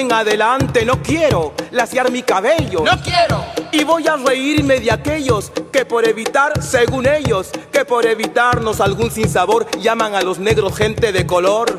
En 0.05 0.12
adelante 0.12 0.84
no 0.84 1.02
quiero 1.02 1.55
laciar 1.70 2.11
mi 2.11 2.22
cabello. 2.22 2.84
No 2.84 3.00
quiero. 3.02 3.44
Y 3.72 3.84
voy 3.84 4.07
a 4.07 4.16
reírme 4.16 4.78
de 4.78 4.92
aquellos 4.92 5.50
que 5.72 5.84
por 5.84 6.07
evitar, 6.07 6.62
según 6.62 7.09
ellos, 7.09 7.50
que 7.72 7.84
por 7.84 8.07
evitarnos 8.07 8.80
algún 8.80 9.11
sinsabor 9.11 9.66
llaman 9.80 10.14
a 10.14 10.22
los 10.22 10.38
negros 10.38 10.76
gente 10.76 11.11
de 11.12 11.26
color. 11.26 11.78